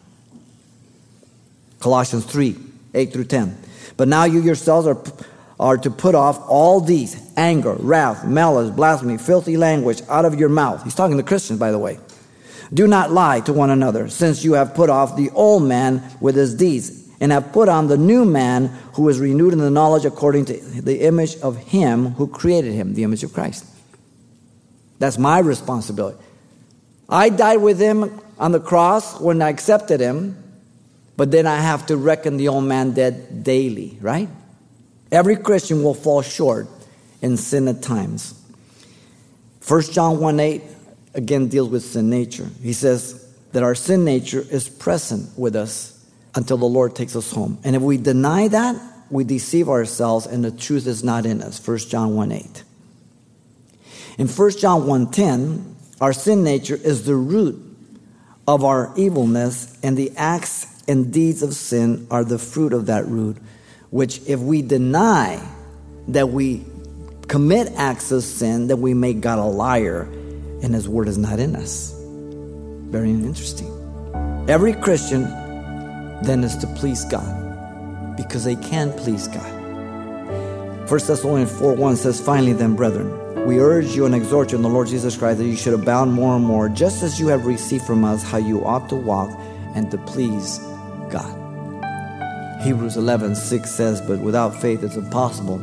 Colossians 1.80 2.25
3 2.25 2.56
8 2.93 3.13
through 3.13 3.25
10. 3.25 3.58
But 3.97 4.08
now 4.08 4.25
you 4.25 4.41
yourselves 4.41 4.86
are 4.86 4.97
are 5.60 5.78
to 5.78 5.91
put 5.91 6.15
off 6.15 6.39
all 6.48 6.80
these 6.80 7.22
anger, 7.36 7.74
wrath, 7.74 8.26
malice, 8.26 8.69
blasphemy, 8.69 9.17
filthy 9.17 9.58
language 9.58 10.02
out 10.08 10.24
of 10.26 10.39
your 10.39 10.50
mouth. 10.50 10.84
He's 10.84 10.95
talking 10.95 11.17
to 11.17 11.24
Christians, 11.24 11.60
by 11.60 11.72
the 11.72 11.80
way. 11.80 12.00
Do 12.74 12.88
not 12.88 13.12
lie 13.12 13.41
to 13.41 13.54
one 13.54 13.69
another, 13.69 14.10
since 14.10 14.43
you 14.43 14.54
have 14.54 14.74
put 14.74 14.89
off 14.89 15.17
the 15.17 15.30
old 15.32 15.63
man 15.63 16.04
with 16.22 16.36
his 16.36 16.56
deeds, 16.56 17.08
and 17.19 17.34
have 17.34 17.52
put 17.52 17.67
on 17.67 17.88
the 17.88 17.98
new 17.98 18.24
man 18.24 18.67
who 18.93 19.10
is 19.10 19.19
renewed 19.19 19.52
in 19.52 19.60
the 19.60 19.69
knowledge 19.69 20.06
according 20.06 20.45
to 20.45 20.54
the 20.54 21.02
image 21.02 21.36
of 21.41 21.58
him 21.58 22.12
who 22.12 22.28
created 22.28 22.74
him, 22.74 22.93
the 22.93 23.04
image 23.04 23.24
of 23.24 23.34
Christ. 23.34 23.65
That's 25.00 25.17
my 25.17 25.39
responsibility. 25.39 26.17
I 27.10 27.30
died 27.30 27.58
with 27.58 27.80
him 27.80 28.22
on 28.38 28.54
the 28.54 28.60
cross 28.62 29.19
when 29.19 29.41
I 29.41 29.50
accepted 29.50 30.00
him, 30.00 30.41
but 31.17 31.32
then 31.32 31.45
I 31.48 31.58
have 31.58 31.88
to 31.88 31.98
reckon 31.98 32.38
the 32.38 32.48
old 32.48 32.63
man 32.63 32.91
dead 32.91 33.43
daily, 33.43 33.98
right? 34.00 34.30
Every 35.12 35.36
Christian 35.36 35.84
will 35.84 35.93
fall 35.93 36.22
short 36.22 36.67
in 37.22 37.38
sin 37.38 37.67
at 37.67 37.82
times. 37.82 38.36
1 39.67 39.82
John 39.91 40.19
1 40.19 40.39
8 40.39 40.62
again 41.13 41.48
deals 41.48 41.69
with 41.69 41.84
sin 41.84 42.10
nature. 42.10 42.50
He 42.62 42.74
says 42.74 43.28
that 43.52 43.63
our 43.63 43.76
sin 43.76 44.06
nature 44.06 44.43
is 44.50 44.69
present 44.69 45.38
with 45.38 45.56
us 45.56 45.95
until 46.36 46.58
the 46.58 46.65
Lord 46.65 46.95
takes 46.95 47.15
us 47.15 47.32
home. 47.32 47.58
And 47.63 47.76
if 47.76 47.82
we 47.82 47.98
deny 47.98 48.48
that, 48.48 48.76
we 49.10 49.24
deceive 49.24 49.69
ourselves 49.69 50.28
and 50.28 50.43
the 50.43 50.52
truth 50.52 50.86
is 50.86 51.04
not 51.04 51.26
in 51.26 51.41
us. 51.41 51.65
1 51.65 51.78
John 51.80 52.15
1 52.15 52.32
8. 52.32 52.63
In 54.19 54.28
1 54.28 54.52
John 54.58 54.86
1 54.86 55.12
10, 55.12 55.76
our 56.02 56.13
sin 56.13 56.43
nature 56.43 56.76
is 56.76 57.06
the 57.06 57.15
root 57.15 57.65
of 58.48 58.63
our 58.63 58.91
evilness, 58.98 59.78
and 59.84 59.95
the 59.95 60.12
acts 60.17 60.84
and 60.88 61.13
deeds 61.13 61.43
of 61.43 61.54
sin 61.54 62.08
are 62.10 62.24
the 62.24 62.39
fruit 62.39 62.74
of 62.74 62.88
that 62.88 63.06
root 63.06 63.38
which 63.91 64.21
if 64.28 64.39
we 64.39 64.62
deny 64.62 65.41
that 66.10 66.30
we 66.30 66.65
commit 67.28 67.71
acts 67.75 68.12
of 68.12 68.23
sin, 68.23 68.67
that 68.67 68.78
we 68.78 68.93
make 68.93 69.21
God 69.21 69.39
a 69.39 69.43
liar 69.43 70.02
and 70.62 70.73
his 70.73 70.89
word 70.89 71.08
is 71.08 71.17
not 71.17 71.39
in 71.39 71.56
us. 71.56 71.93
Very 72.89 73.12
interesting. 73.12 73.75
Every 74.49 74.73
Christian 74.73 75.23
then 76.23 76.43
is 76.43 76.56
to 76.58 76.67
please 76.75 77.06
God 77.06 78.17
because 78.17 78.43
they 78.43 78.56
can 78.56 78.91
please 78.93 79.28
God. 79.28 79.60
1 80.89 80.99
Thessalonians 81.06 81.52
4 81.52 81.75
1 81.75 81.95
says, 81.97 82.19
Finally, 82.19 82.54
then, 82.54 82.75
brethren, 82.75 83.45
we 83.45 83.60
urge 83.60 83.95
you 83.95 84.06
and 84.06 84.15
exhort 84.15 84.52
you 84.52 84.58
in 84.58 84.63
the 84.63 84.69
Lord 84.69 84.88
Jesus 84.88 85.15
Christ 85.15 85.38
that 85.38 85.45
you 85.45 85.56
should 85.56 85.73
abound 85.73 86.13
more 86.13 86.36
and 86.36 86.43
more, 86.43 86.67
just 86.67 87.04
as 87.04 87.19
you 87.19 87.28
have 87.28 87.45
received 87.45 87.86
from 87.86 88.04
us 88.04 88.23
how 88.23 88.38
you 88.39 88.65
ought 88.65 88.89
to 88.89 88.95
walk 88.95 89.30
and 89.75 89.89
to 89.91 89.99
please 89.99 90.58
God. 91.12 91.38
Hebrews 92.62 92.98
11, 92.98 93.36
6 93.36 93.72
says, 93.72 94.02
But 94.02 94.19
without 94.19 94.54
faith 94.54 94.84
it's 94.84 94.98
impossible 94.98 95.62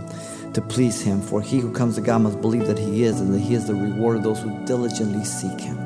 to 0.55 0.63
please 0.63 1.03
him, 1.03 1.21
for 1.21 1.43
he 1.43 1.61
who 1.61 1.71
comes 1.71 1.97
to 1.97 2.01
God 2.01 2.23
must 2.23 2.41
believe 2.41 2.67
that 2.67 2.79
he 2.79 3.05
is, 3.05 3.21
and 3.21 3.35
that 3.35 3.41
he 3.41 3.55
is 3.55 3.67
the 3.67 3.75
reward 3.75 4.17
of 4.17 4.23
those 4.23 4.41
who 4.41 4.65
diligently 4.65 5.25
seek 5.25 5.61
him. 5.61 5.77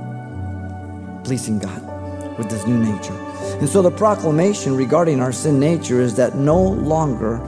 Pleasing 1.24 1.58
God 1.58 2.38
with 2.38 2.48
this 2.48 2.64
new 2.66 2.78
nature. 2.78 3.14
And 3.58 3.68
so 3.68 3.82
the 3.82 3.90
proclamation 3.90 4.76
regarding 4.76 5.20
our 5.20 5.32
sin 5.32 5.58
nature 5.58 6.00
is 6.00 6.14
that 6.14 6.36
no 6.36 6.62
longer 6.62 7.40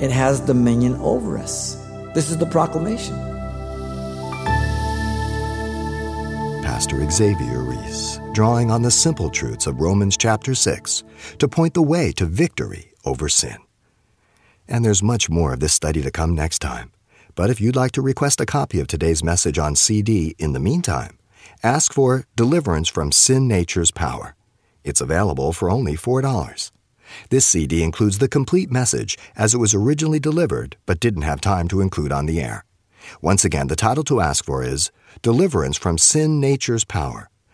it 0.00 0.10
has 0.10 0.40
dominion 0.40 0.96
over 0.96 1.38
us. 1.38 1.76
This 2.14 2.30
is 2.30 2.36
the 2.36 2.46
proclamation. 2.46 3.16
Pastor 6.62 7.10
Xavier 7.10 7.62
Drawing 8.32 8.70
on 8.70 8.82
the 8.82 8.90
simple 8.90 9.28
truths 9.28 9.66
of 9.66 9.80
Romans 9.80 10.16
chapter 10.16 10.54
6 10.54 11.04
to 11.38 11.48
point 11.48 11.74
the 11.74 11.82
way 11.82 12.12
to 12.12 12.24
victory 12.24 12.92
over 13.04 13.28
sin. 13.28 13.58
And 14.66 14.84
there's 14.84 15.02
much 15.02 15.28
more 15.28 15.52
of 15.52 15.60
this 15.60 15.74
study 15.74 16.00
to 16.02 16.10
come 16.10 16.34
next 16.34 16.60
time. 16.60 16.92
But 17.34 17.50
if 17.50 17.60
you'd 17.60 17.76
like 17.76 17.92
to 17.92 18.02
request 18.02 18.40
a 18.40 18.46
copy 18.46 18.80
of 18.80 18.86
today's 18.86 19.22
message 19.22 19.58
on 19.58 19.76
CD 19.76 20.34
in 20.38 20.52
the 20.52 20.60
meantime, 20.60 21.18
ask 21.62 21.92
for 21.92 22.24
Deliverance 22.36 22.88
from 22.88 23.12
Sin 23.12 23.46
Nature's 23.46 23.90
Power. 23.90 24.34
It's 24.84 25.00
available 25.00 25.52
for 25.52 25.70
only 25.70 25.94
$4. 25.94 26.70
This 27.28 27.44
CD 27.44 27.82
includes 27.82 28.18
the 28.18 28.28
complete 28.28 28.70
message 28.70 29.18
as 29.36 29.54
it 29.54 29.58
was 29.58 29.74
originally 29.74 30.20
delivered 30.20 30.76
but 30.86 31.00
didn't 31.00 31.22
have 31.22 31.40
time 31.40 31.68
to 31.68 31.80
include 31.80 32.12
on 32.12 32.26
the 32.26 32.40
air. 32.40 32.64
Once 33.20 33.44
again, 33.44 33.66
the 33.66 33.76
title 33.76 34.04
to 34.04 34.20
ask 34.20 34.44
for 34.44 34.62
is 34.62 34.90
Deliverance 35.20 35.76
from 35.76 35.98
Sin 35.98 36.40
Nature's 36.40 36.84
Power, 36.84 37.28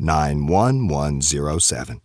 91107. 0.00 2.00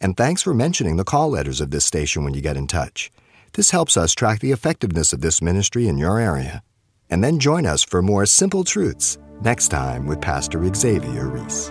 And 0.00 0.16
thanks 0.16 0.42
for 0.42 0.54
mentioning 0.54 0.96
the 0.96 1.04
call 1.04 1.30
letters 1.30 1.60
of 1.60 1.70
this 1.70 1.84
station 1.84 2.24
when 2.24 2.34
you 2.34 2.40
get 2.40 2.56
in 2.56 2.66
touch. 2.66 3.10
This 3.54 3.70
helps 3.70 3.96
us 3.96 4.14
track 4.14 4.40
the 4.40 4.52
effectiveness 4.52 5.12
of 5.12 5.22
this 5.22 5.40
ministry 5.40 5.88
in 5.88 5.98
your 5.98 6.18
area. 6.18 6.62
And 7.08 7.24
then 7.24 7.38
join 7.38 7.66
us 7.66 7.82
for 7.82 8.02
more 8.02 8.26
Simple 8.26 8.64
Truths 8.64 9.18
next 9.42 9.68
time 9.68 10.06
with 10.06 10.20
Pastor 10.20 10.62
Xavier 10.74 11.28
Reese. 11.28 11.70